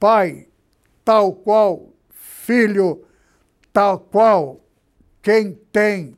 [0.00, 0.48] Pai,
[1.04, 3.04] tal qual Filho,
[3.72, 4.60] tal qual
[5.22, 6.16] quem tem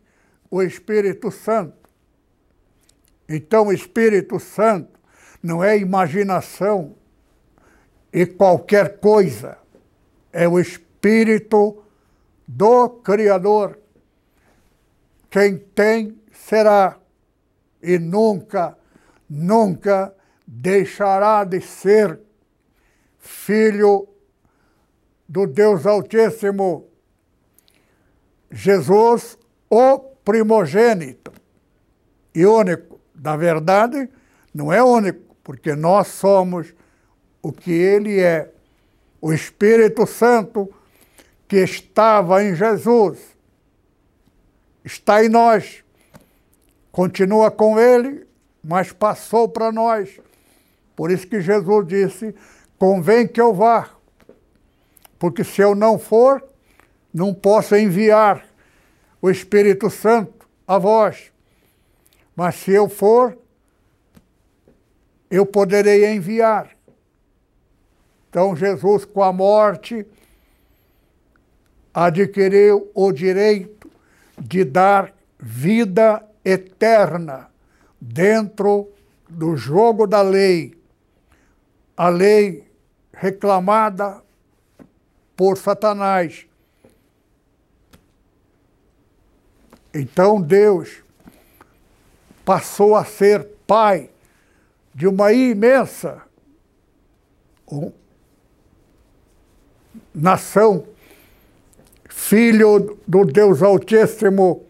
[0.51, 1.75] o Espírito Santo.
[3.29, 4.99] Então, o Espírito Santo
[5.43, 6.95] não é imaginação
[8.13, 9.59] e qualquer coisa,
[10.33, 11.83] é o Espírito
[12.53, 13.79] do Criador.
[15.31, 16.99] Quem tem será
[17.81, 18.77] e nunca,
[19.29, 20.13] nunca
[20.45, 22.19] deixará de ser
[23.19, 24.09] filho
[25.29, 26.89] do Deus Altíssimo.
[28.51, 29.39] Jesus,
[29.71, 31.33] o primogênito
[32.35, 32.99] e único.
[33.15, 34.09] Da verdade,
[34.53, 36.75] não é único, porque nós somos
[37.41, 38.51] o que ele é.
[39.21, 40.69] O Espírito Santo
[41.51, 43.19] que estava em Jesus
[44.85, 45.83] está em nós.
[46.93, 48.25] Continua com ele,
[48.63, 50.21] mas passou para nós.
[50.95, 52.33] Por isso que Jesus disse:
[52.79, 53.91] convém que eu vá,
[55.19, 56.41] porque se eu não for,
[57.13, 58.47] não posso enviar
[59.21, 61.33] o Espírito Santo a vós.
[62.37, 63.37] Mas se eu for,
[65.29, 66.71] eu poderei enviar.
[68.29, 70.07] Então, Jesus, com a morte,
[71.93, 73.91] adquiriu o direito
[74.39, 77.49] de dar vida eterna
[78.01, 78.89] dentro
[79.29, 80.79] do jogo da lei.
[81.97, 82.71] A lei
[83.13, 84.23] reclamada
[85.37, 86.47] por Satanás.
[89.93, 91.03] Então Deus
[92.45, 94.11] passou a ser pai
[94.95, 96.23] de uma imensa
[100.15, 100.87] nação,
[102.21, 104.67] filho do Deus Altíssimo,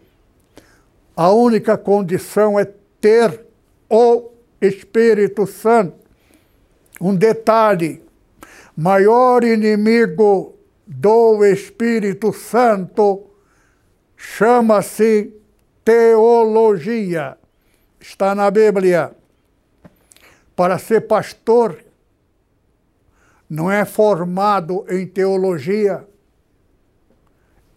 [1.15, 2.65] A única condição é
[2.99, 3.45] ter
[3.89, 4.31] o
[4.61, 5.93] Espírito Santo.
[6.99, 8.01] Um detalhe:
[8.75, 10.55] maior inimigo
[10.87, 13.27] do Espírito Santo
[14.15, 15.33] chama-se
[15.83, 17.37] teologia.
[17.99, 19.11] Está na Bíblia.
[20.55, 21.83] Para ser pastor,
[23.49, 26.07] não é formado em teologia,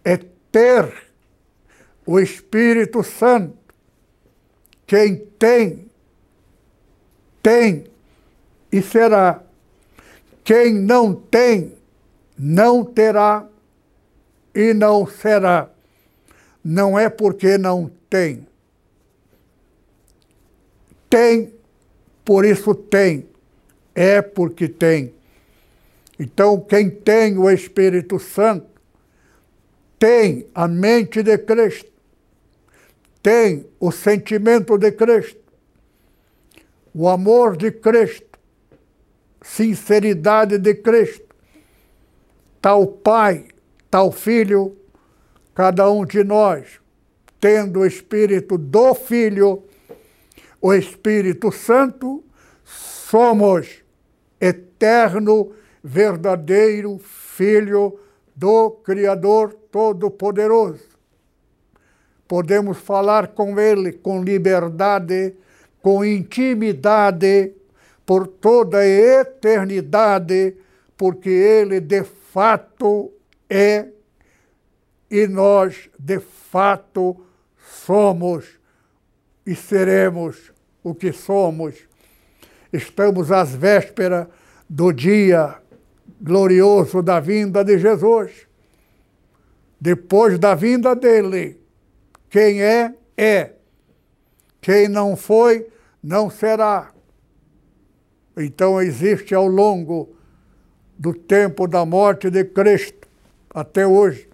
[0.04, 0.18] é
[0.52, 0.92] ter
[2.06, 3.56] o Espírito Santo.
[4.86, 5.86] Quem tem,
[7.42, 7.86] tem
[8.70, 9.42] e será.
[10.42, 11.72] Quem não tem,
[12.36, 13.48] não terá
[14.54, 15.70] e não será.
[16.62, 18.46] Não é porque não tem.
[21.08, 21.52] Tem,
[22.24, 23.26] por isso tem.
[23.94, 25.14] É porque tem.
[26.18, 28.73] Então, quem tem o Espírito Santo
[30.04, 31.90] tem a mente de Cristo,
[33.22, 35.40] tem o sentimento de Cristo,
[36.92, 38.38] o amor de Cristo,
[39.40, 41.34] sinceridade de Cristo.
[42.60, 43.46] Tal Pai,
[43.90, 44.76] tal Filho,
[45.54, 46.78] cada um de nós,
[47.40, 49.62] tendo o Espírito do Filho,
[50.60, 52.22] o Espírito Santo,
[52.62, 53.82] somos
[54.38, 57.98] eterno, verdadeiro Filho
[58.36, 60.84] do Criador Todo-Poderoso.
[62.28, 65.34] Podemos falar com Ele com liberdade,
[65.82, 67.52] com intimidade,
[68.06, 70.56] por toda a eternidade,
[70.96, 73.12] porque Ele de fato
[73.50, 73.88] é
[75.10, 77.16] e nós de fato
[77.58, 78.46] somos
[79.44, 80.52] e seremos
[80.84, 81.74] o que somos.
[82.72, 84.28] Estamos às vésperas
[84.70, 85.56] do dia
[86.22, 88.53] glorioso da vinda de Jesus.
[89.84, 91.60] Depois da vinda dele,
[92.30, 93.52] quem é, é.
[94.58, 95.68] Quem não foi,
[96.02, 96.90] não será.
[98.34, 100.16] Então existe ao longo
[100.98, 103.06] do tempo da morte de Cristo
[103.50, 104.26] até hoje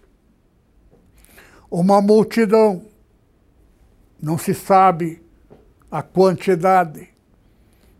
[1.68, 2.82] uma multidão,
[4.22, 5.20] não se sabe
[5.90, 7.08] a quantidade.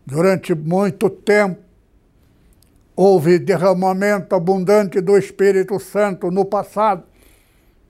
[0.05, 1.59] Durante muito tempo,
[2.95, 7.10] houve derramamento abundante do Espírito Santo no passado,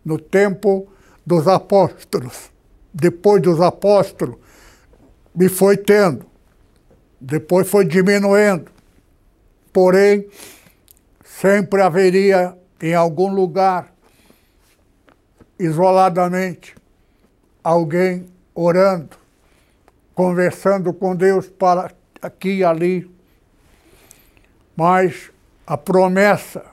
[0.04, 0.88] no tempo
[1.26, 2.52] dos apóstolos.
[2.94, 4.36] Depois dos apóstolos,
[5.34, 6.26] me foi tendo.
[7.20, 8.72] Depois foi diminuindo.
[9.72, 10.28] Porém,
[11.24, 13.94] sempre haveria em algum lugar,
[15.58, 16.76] isoladamente,
[17.64, 18.26] alguém
[18.56, 19.16] orando,
[20.16, 21.92] conversando com Deus para
[22.22, 23.10] aqui e ali.
[24.76, 25.32] Mas
[25.66, 26.66] a promessa,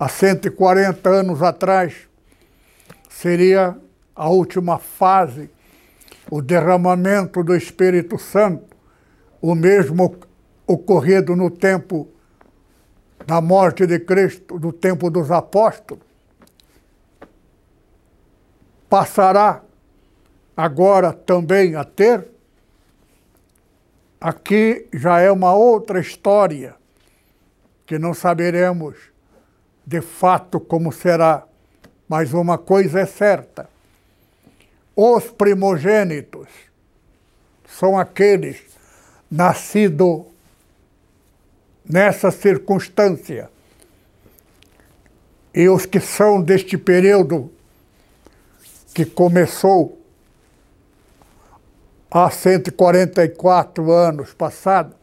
[0.00, 2.08] há 140 anos atrás,
[3.10, 3.76] seria
[4.16, 5.50] a última fase,
[6.30, 8.74] o derramamento do Espírito Santo,
[9.42, 10.16] o mesmo
[10.66, 12.08] ocorrido no tempo
[13.26, 16.02] da morte de Cristo, do tempo dos apóstolos.
[18.88, 19.62] Passará
[20.56, 22.26] agora também a ter.
[24.18, 26.74] Aqui já é uma outra história
[27.84, 29.09] que não saberemos
[29.90, 31.42] de fato como será,
[32.08, 33.68] mas uma coisa é certa:
[34.94, 36.46] os primogênitos
[37.68, 38.62] são aqueles
[39.28, 40.26] nascidos
[41.84, 43.50] nessa circunstância.
[45.52, 47.50] E os que são deste período
[48.94, 50.00] que começou
[52.08, 54.99] há 144 anos passados.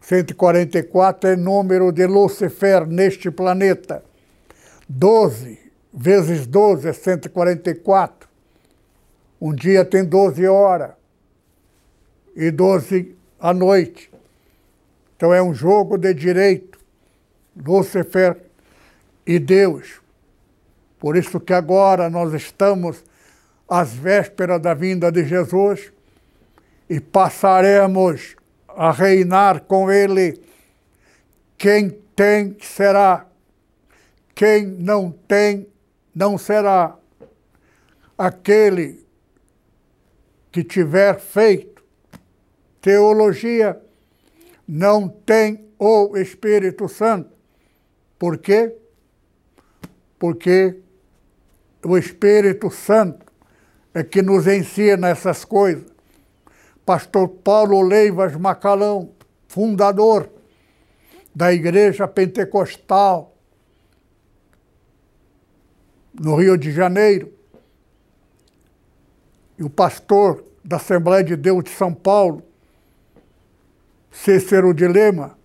[0.00, 4.02] 144 é número de Lúcifer neste planeta.
[4.88, 5.58] 12
[5.92, 8.28] vezes 12 é 144.
[9.40, 10.92] Um dia tem 12 horas
[12.34, 14.10] e 12 à noite.
[15.16, 16.78] Então é um jogo de direito.
[17.56, 18.36] Lúcifer
[19.26, 20.00] e Deus.
[20.98, 23.04] Por isso que agora nós estamos
[23.68, 25.92] às vésperas da vinda de Jesus
[26.88, 28.36] e passaremos
[28.76, 30.40] a reinar com ele.
[31.56, 33.26] Quem tem, será.
[34.34, 35.66] Quem não tem,
[36.14, 36.96] não será.
[38.16, 39.04] Aquele
[40.52, 41.82] que tiver feito
[42.80, 43.80] teologia
[44.66, 47.30] não tem o Espírito Santo.
[48.18, 48.74] Por quê?
[50.18, 50.76] Porque
[51.82, 53.26] o Espírito Santo
[53.94, 55.89] é que nos ensina essas coisas
[56.90, 59.12] pastor Paulo Leivas Macalão,
[59.46, 60.28] fundador
[61.32, 63.32] da Igreja Pentecostal
[66.12, 67.32] no Rio de Janeiro.
[69.56, 72.42] e o pastor da Assembleia de Deus de São Paulo,
[74.10, 75.38] Cícero de Lima,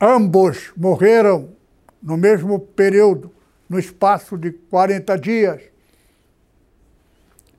[0.00, 1.54] ambos morreram
[2.02, 3.30] no mesmo período,
[3.68, 5.62] no espaço de 40 dias.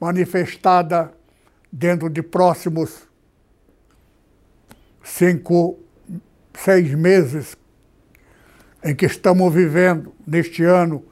[0.00, 1.12] manifestada
[1.72, 3.06] dentro de próximos
[5.02, 5.78] cinco,
[6.54, 7.56] seis meses
[8.84, 11.04] em que estamos vivendo neste ano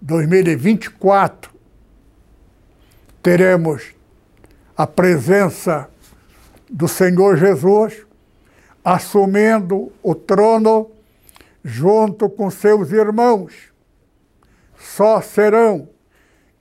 [0.00, 1.52] 2024,
[3.22, 3.94] teremos
[4.76, 5.88] a presença
[6.70, 8.06] do Senhor Jesus
[8.84, 10.90] assumindo o trono
[11.64, 13.72] junto com seus irmãos.
[14.76, 15.88] Só serão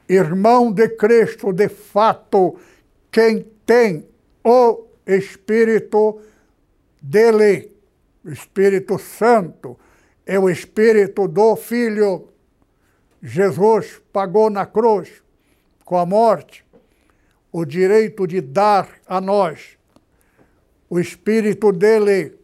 [0.08, 2.58] irmão de Cristo de fato
[3.12, 4.08] quem tem
[4.44, 6.22] o Espírito
[7.02, 7.72] dele,
[8.24, 9.78] o Espírito Santo,
[10.26, 12.30] é o Espírito do Filho.
[13.22, 15.22] Jesus pagou na cruz,
[15.84, 16.66] com a morte,
[17.52, 19.78] o direito de dar a nós
[20.94, 22.38] o Espírito dele,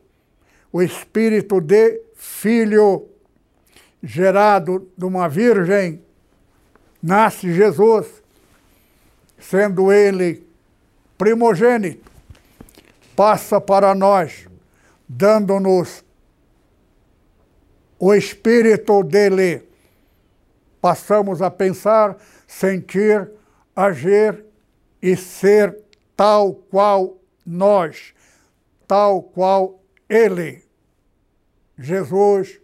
[0.73, 3.07] o Espírito de Filho,
[4.01, 6.03] gerado de uma virgem,
[6.99, 8.07] nasce Jesus,
[9.37, 10.43] sendo ele
[11.15, 12.09] primogênito,
[13.15, 14.47] passa para nós,
[15.07, 16.03] dando-nos
[17.99, 19.61] o Espírito dele.
[20.81, 23.29] Passamos a pensar, sentir,
[23.75, 24.43] agir
[24.99, 25.77] e ser
[26.17, 28.17] tal qual nós,
[28.89, 30.63] tal qual ele.
[31.77, 32.59] Jesus,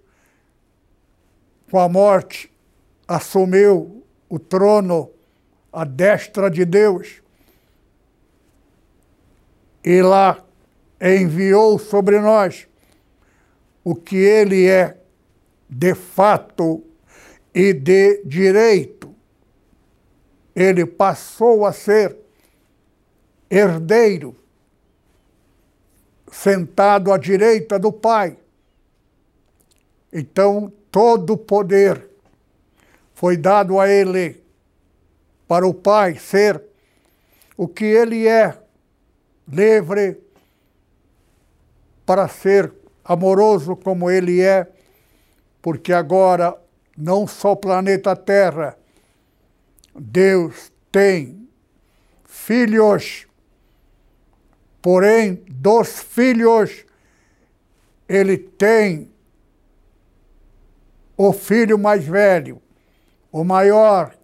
[1.69, 2.51] com a morte,
[3.07, 5.11] assumiu o trono
[5.71, 7.21] à destra de Deus
[9.83, 10.43] e lá
[10.99, 12.67] enviou sobre nós
[13.83, 14.99] o que ele é
[15.69, 16.83] de fato
[17.53, 19.13] e de direito.
[20.55, 22.17] Ele passou a ser
[23.47, 24.35] herdeiro,
[26.35, 28.37] sentado à direita do Pai.
[30.11, 32.09] Então, todo o poder
[33.13, 34.43] foi dado a ele
[35.47, 36.61] para o Pai ser
[37.55, 38.57] o que ele é,
[39.47, 40.19] livre
[42.05, 42.71] para ser
[43.03, 44.67] amoroso como ele é,
[45.61, 46.55] porque agora
[46.97, 48.77] não só o planeta Terra,
[49.97, 51.47] Deus tem
[52.25, 53.24] filhos,
[54.85, 56.85] porém, dos filhos,
[58.07, 59.11] ele tem
[61.17, 62.61] o filho mais velho,
[63.31, 64.15] o maior,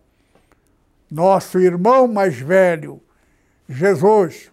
[1.10, 3.02] nosso irmão mais velho,
[3.68, 4.52] Jesus.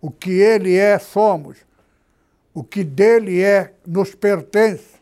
[0.00, 1.58] O que ele é, somos.
[2.54, 5.00] O que dele é, nos pertence.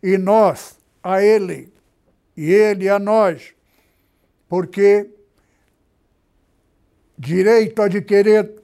[0.00, 1.72] E nós a ele,
[2.36, 3.52] e ele a nós.
[4.48, 5.10] Porque
[7.18, 8.60] direito adquirido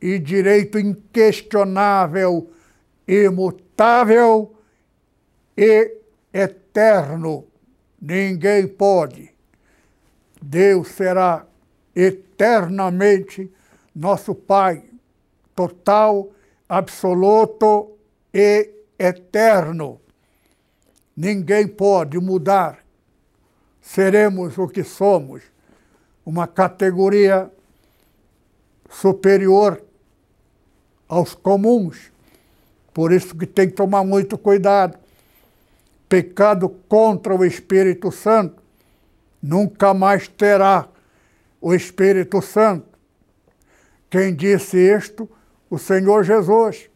[0.00, 2.50] e direito inquestionável,
[3.06, 4.54] imutável
[5.56, 5.96] e
[6.32, 7.44] eterno.
[8.00, 9.32] Ninguém pode.
[10.40, 11.44] Deus será
[11.94, 13.52] eternamente
[13.94, 14.84] nosso Pai,
[15.54, 16.30] total,
[16.68, 17.96] absoluto
[18.32, 20.00] e eterno.
[21.16, 22.84] Ninguém pode mudar.
[23.80, 25.42] Seremos o que somos,
[26.24, 27.50] uma categoria
[28.88, 29.82] superior
[31.08, 32.12] aos comuns.
[32.92, 34.98] Por isso que tem que tomar muito cuidado.
[36.08, 38.62] Pecado contra o Espírito Santo
[39.42, 40.88] nunca mais terá
[41.60, 42.86] o Espírito Santo.
[44.10, 45.28] Quem disse isto
[45.70, 46.88] o Senhor Jesus.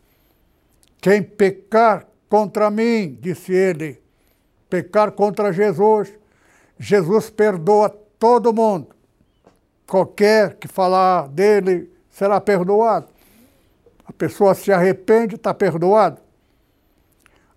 [1.01, 4.01] Quem pecar contra mim, disse ele,
[4.71, 6.13] pecar contra Jesus,
[6.79, 8.89] Jesus perdoa todo mundo.
[9.87, 13.12] Qualquer que falar dele será perdoado.
[14.13, 16.21] A pessoa se arrepende, está perdoado.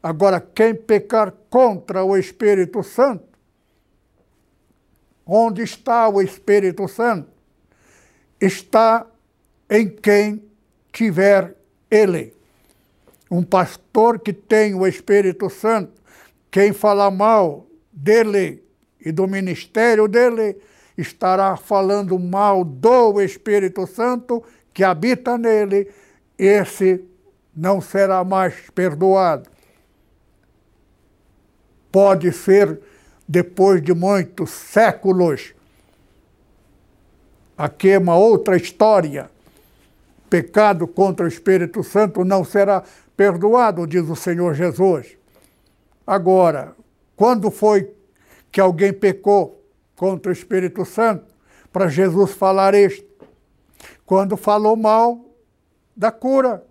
[0.01, 3.25] Agora, quem pecar contra o Espírito Santo,
[5.25, 7.29] onde está o Espírito Santo?
[8.39, 9.05] Está
[9.69, 10.43] em quem
[10.93, 11.55] tiver
[11.91, 12.33] ele.
[13.29, 16.01] Um pastor que tem o Espírito Santo,
[16.49, 18.63] quem falar mal dele
[19.03, 20.55] e do ministério dele,
[20.97, 24.41] estará falando mal do Espírito Santo
[24.73, 25.89] que habita nele,
[26.37, 27.03] esse
[27.55, 29.49] não será mais perdoado.
[31.91, 32.79] Pode ser
[33.27, 35.53] depois de muitos séculos.
[37.57, 39.29] Aqui é uma outra história.
[40.29, 42.83] Pecado contra o Espírito Santo não será
[43.15, 45.17] perdoado, diz o Senhor Jesus.
[46.05, 46.75] Agora,
[47.15, 47.89] quando foi
[48.51, 49.63] que alguém pecou
[49.95, 51.25] contra o Espírito Santo
[51.71, 53.05] para Jesus falar isto?
[54.05, 55.24] Quando falou mal
[55.95, 56.63] da cura,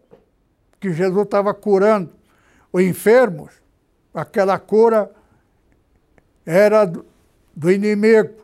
[0.81, 2.11] que Jesus estava curando
[2.73, 3.53] os enfermos,
[4.13, 5.11] aquela cura
[6.45, 8.35] era do inimigo,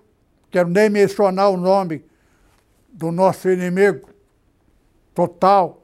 [0.50, 2.04] quero nem mencionar o nome
[2.88, 4.08] do nosso inimigo
[5.14, 5.82] total.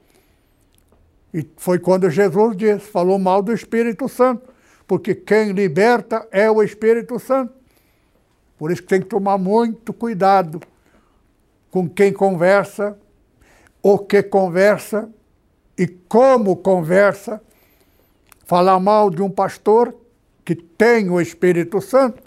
[1.32, 4.48] E foi quando Jesus disse, falou mal do Espírito Santo,
[4.86, 7.52] porque quem liberta é o Espírito Santo.
[8.56, 10.60] Por isso que tem que tomar muito cuidado
[11.70, 12.98] com quem conversa,
[13.88, 15.08] o que conversa
[15.78, 17.40] e como conversa.
[18.44, 19.94] Falar mal de um pastor
[20.44, 22.20] que tem o Espírito Santo,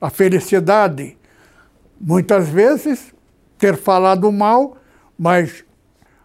[0.00, 1.18] a felicidade,
[2.00, 3.12] muitas vezes,
[3.58, 4.76] ter falado mal,
[5.18, 5.64] mas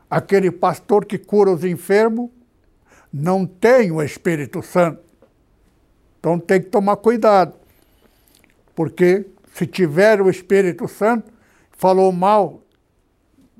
[0.07, 2.29] aquele pastor que cura os enfermos
[3.11, 5.01] não tem o Espírito Santo.
[6.19, 7.55] Então tem que tomar cuidado,
[8.75, 11.31] porque se tiver o Espírito Santo,
[11.71, 12.62] falou mal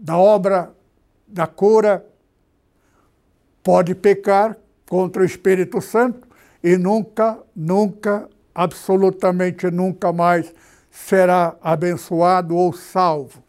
[0.04, 0.76] da obra
[1.26, 2.06] da cura,
[3.64, 6.28] pode pecar contra o Espírito Santo
[6.62, 10.54] e nunca, nunca, absolutamente nunca mais
[10.92, 13.42] será abençoado ou salvo.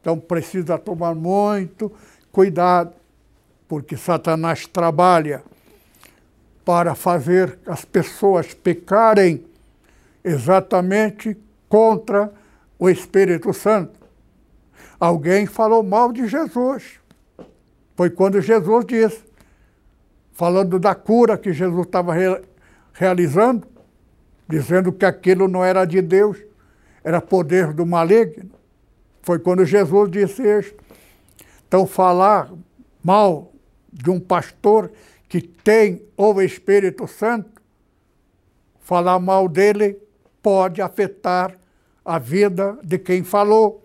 [0.00, 1.90] Então precisa tomar muito
[2.30, 2.94] cuidado,
[3.66, 5.42] porque Satanás trabalha
[6.64, 9.44] para fazer as pessoas pecarem
[10.22, 11.36] exatamente
[11.68, 12.32] contra
[12.78, 14.03] o Espírito Santo.
[15.04, 16.98] Alguém falou mal de Jesus.
[17.94, 19.22] Foi quando Jesus disse:
[20.32, 22.40] falando da cura que Jesus estava re
[22.94, 23.68] realizando,
[24.48, 26.38] dizendo que aquilo não era de Deus,
[27.02, 28.50] era poder do maligno.
[29.20, 30.74] Foi quando Jesus disse isso.
[31.68, 32.50] Então, falar
[33.02, 33.52] mal
[33.92, 34.90] de um pastor
[35.28, 37.60] que tem o Espírito Santo,
[38.80, 39.98] falar mal dele
[40.42, 41.54] pode afetar
[42.02, 43.83] a vida de quem falou.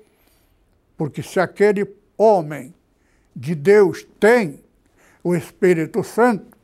[1.00, 2.74] Porque se aquele homem
[3.34, 4.62] de Deus tem
[5.24, 6.58] o Espírito Santo,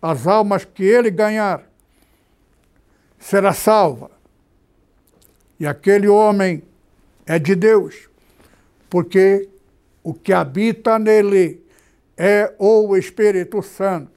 [0.00, 1.68] as almas que ele ganhar
[3.18, 4.12] será salva.
[5.58, 6.62] E aquele homem
[7.26, 8.08] é de Deus,
[8.88, 9.48] porque
[10.04, 11.66] o que habita nele
[12.16, 14.12] é o Espírito Santo.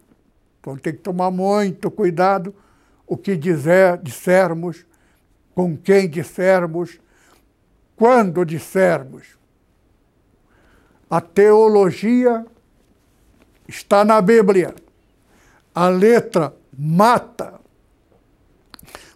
[0.60, 2.54] Então tem que tomar muito cuidado
[3.08, 4.86] o que dizer, dissermos,
[5.56, 7.00] com quem dissermos,
[7.96, 9.38] quando dissermos.
[11.10, 12.46] A teologia
[13.68, 14.74] está na Bíblia.
[15.74, 17.60] A letra mata.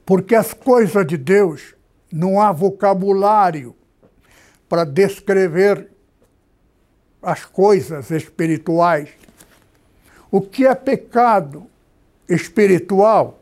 [0.05, 1.75] Porque as coisas de Deus
[2.11, 3.75] não há vocabulário
[4.67, 5.89] para descrever
[7.21, 9.09] as coisas espirituais.
[10.31, 11.67] O que é pecado
[12.27, 13.39] espiritual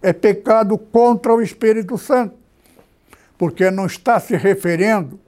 [0.00, 2.36] é pecado contra o Espírito Santo,
[3.42, 5.18] porque não está se referindo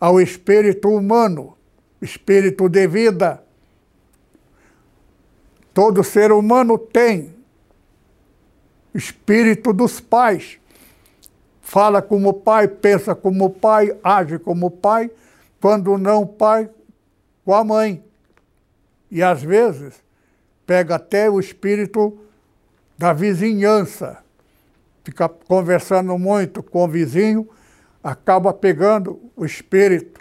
[0.00, 1.56] ao espírito humano,
[2.02, 3.40] espírito de vida
[5.72, 7.32] Todo ser humano tem
[8.92, 10.58] espírito dos pais.
[11.60, 15.08] Fala como pai, pensa como pai, age como pai,
[15.60, 16.68] quando não pai,
[17.44, 18.02] com a mãe.
[19.10, 20.02] E às vezes
[20.66, 22.18] pega até o espírito
[22.98, 24.18] da vizinhança.
[25.04, 27.48] Fica conversando muito com o vizinho,
[28.02, 30.20] acaba pegando o espírito.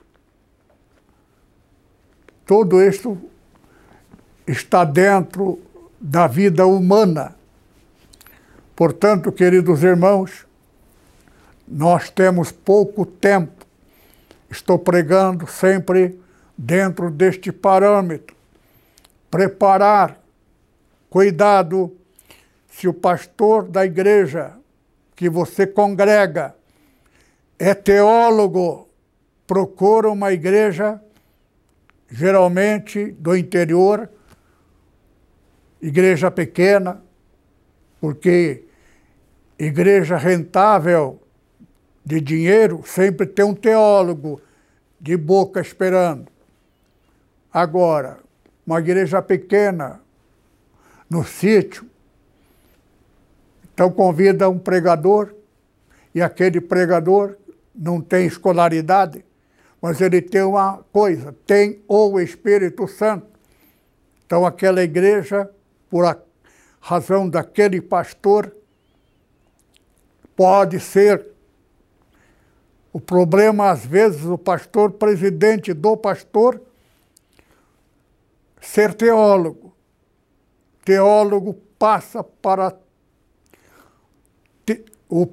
[2.45, 3.17] Tudo isso
[4.47, 5.59] está dentro
[5.99, 7.35] da vida humana.
[8.75, 10.45] Portanto, queridos irmãos,
[11.67, 13.65] nós temos pouco tempo.
[14.49, 16.19] Estou pregando sempre
[16.57, 18.35] dentro deste parâmetro,
[19.29, 20.19] preparar,
[21.09, 21.95] cuidado,
[22.69, 24.53] se o pastor da igreja
[25.15, 26.55] que você congrega
[27.59, 28.87] é teólogo,
[29.45, 31.01] procura uma igreja,
[32.09, 34.09] geralmente do interior,
[35.81, 37.03] igreja pequena,
[37.99, 38.63] porque
[39.57, 41.21] igreja rentável
[42.05, 44.41] de dinheiro sempre tem um teólogo
[44.99, 46.31] de boca esperando.
[47.51, 48.19] Agora,
[48.65, 49.99] uma igreja pequena,
[51.09, 51.85] no sítio,
[53.73, 55.33] então convida um pregador,
[56.13, 57.35] e aquele pregador
[57.79, 59.23] não tem escolaridade,
[59.81, 63.25] mas ele tem uma coisa, tem o Espírito Santo.
[64.25, 65.49] Então aquela igreja,
[65.89, 66.17] por a
[66.81, 68.53] razão daquele pastor,
[70.35, 71.25] pode ser
[72.91, 76.61] o problema, às vezes, o pastor, presidente do pastor,
[78.59, 79.73] ser teólogo.
[80.83, 82.75] Teólogo passa para
[84.65, 85.27] te, o,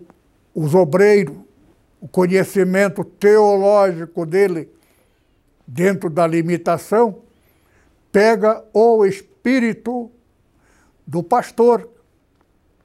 [0.54, 1.45] os obreiros,
[2.06, 4.68] o conhecimento teológico dele
[5.66, 7.22] dentro da limitação,
[8.12, 10.08] pega o espírito
[11.04, 11.90] do pastor.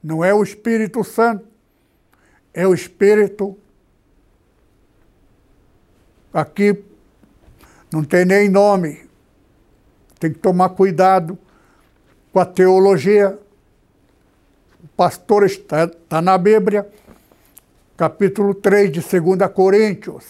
[0.02, 1.46] Não é o Espírito Santo,
[2.52, 3.56] é o Espírito.
[6.34, 6.82] Aqui
[7.92, 9.08] não tem nem nome,
[10.18, 11.38] tem que tomar cuidado
[12.32, 13.38] com a teologia.
[14.82, 16.90] O pastor está, está na Bíblia,
[18.02, 20.24] capítulo 3 de 2 Coríntios,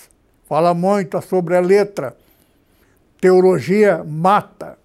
[0.46, 2.14] fala muito sobre a letra.
[3.18, 4.76] Teologia mata.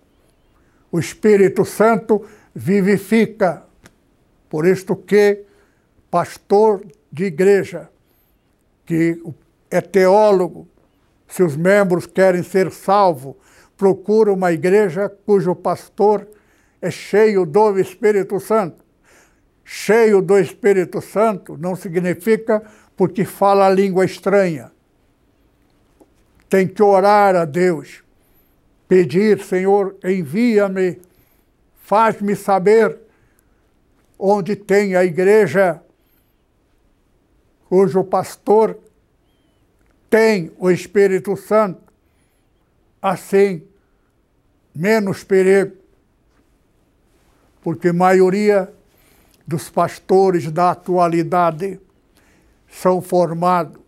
[0.89, 2.25] O Espírito Santo
[2.55, 3.63] vivifica.
[4.49, 5.43] Por isto que
[6.09, 6.81] pastor
[7.11, 7.89] de igreja,
[8.85, 9.21] que
[9.69, 10.65] é teólogo,
[11.27, 13.35] se os membros querem ser salvos,
[13.75, 16.25] procura uma igreja cujo pastor
[16.81, 18.86] é cheio do Espírito Santo.
[19.69, 22.63] Cheio do Espírito Santo não significa
[22.95, 24.71] porque fala a língua estranha.
[26.49, 28.01] Tem que orar a Deus,
[28.87, 31.01] pedir, Senhor, envia-me,
[31.81, 32.97] faz-me saber
[34.17, 35.83] onde tem a igreja
[37.67, 38.79] cujo pastor
[40.09, 41.91] tem o Espírito Santo
[43.01, 43.67] assim
[44.73, 45.75] menos perigo,
[47.61, 48.73] porque a maioria
[49.47, 51.79] dos pastores da atualidade
[52.67, 53.81] são formados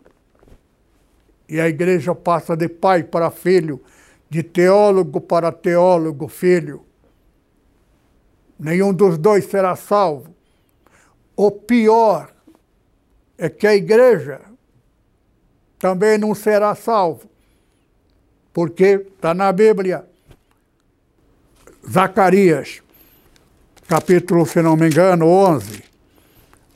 [1.50, 3.82] e a igreja passa de pai para filho,
[4.30, 6.86] de teólogo para teólogo, filho.
[8.58, 10.34] Nenhum dos dois será salvo.
[11.36, 12.32] O pior
[13.38, 14.42] é que a igreja
[15.80, 17.28] também não será salvo
[18.54, 20.06] porque está na Bíblia.
[21.90, 22.84] Zacarias,
[23.90, 25.84] capítulo, se não me engano, 11,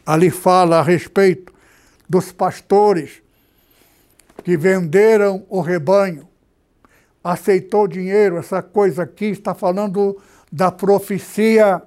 [0.04, 1.54] ali fala a respeito
[2.10, 3.22] dos pastores
[4.44, 6.28] que venderam o rebanho,
[7.24, 8.38] aceitou dinheiro.
[8.38, 10.20] Essa coisa aqui está falando
[10.52, 11.84] da profecia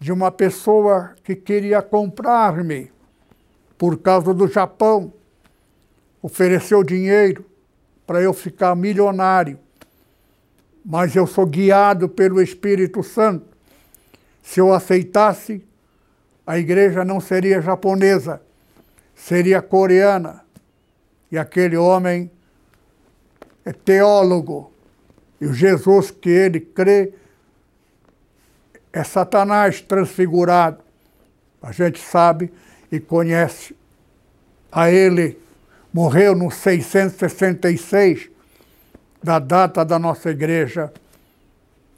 [0.00, 2.90] de uma pessoa que queria comprar-me
[3.78, 5.12] por causa do Japão,
[6.20, 7.44] ofereceu dinheiro
[8.04, 9.60] para eu ficar milionário.
[10.84, 13.55] Mas eu sou guiado pelo Espírito Santo.
[14.46, 15.60] Se eu aceitasse,
[16.46, 18.40] a igreja não seria japonesa,
[19.12, 20.44] seria coreana.
[21.32, 22.30] E aquele homem
[23.64, 24.72] é teólogo.
[25.40, 27.12] E o Jesus que ele crê
[28.92, 30.78] é Satanás transfigurado.
[31.60, 32.52] A gente sabe
[32.90, 33.76] e conhece
[34.70, 35.38] a ele
[35.92, 38.30] morreu no 666,
[39.20, 40.92] da data da nossa igreja.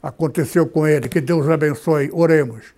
[0.01, 1.09] Aconteceu com ele.
[1.09, 2.09] Que Deus abençoe.
[2.13, 2.73] Oremos.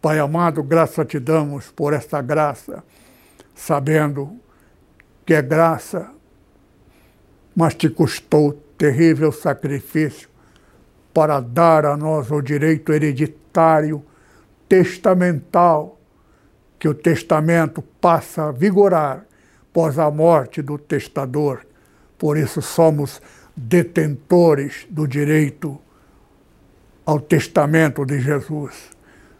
[0.00, 2.84] Pai amado, graça te damos por esta graça,
[3.54, 4.38] sabendo
[5.24, 6.10] que é graça,
[7.54, 10.28] mas te custou terrível sacrifício
[11.12, 14.04] para dar a nós o direito hereditário
[14.68, 15.98] testamental,
[16.78, 19.26] que o testamento passa a vigorar
[19.70, 21.60] após a morte do testador.
[22.18, 23.20] Por isso somos
[23.56, 25.80] detentores do direito
[27.06, 28.90] ao testamento de Jesus.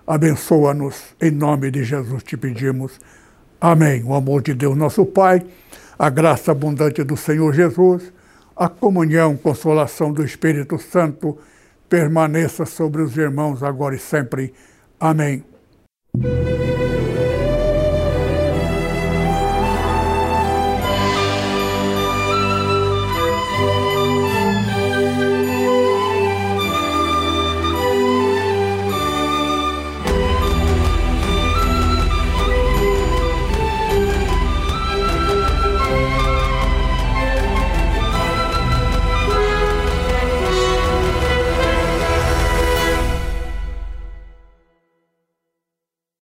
[0.06, 3.00] Abençoa-nos, em nome de Jesus te pedimos.
[3.60, 4.04] Amém.
[4.04, 5.44] O amor de Deus, nosso Pai,
[5.98, 8.12] a graça abundante do Senhor Jesus,
[8.56, 11.36] a comunhão, consolação do Espírito Santo
[11.88, 14.54] permaneça sobre os irmãos agora e sempre.
[15.00, 15.44] Amém.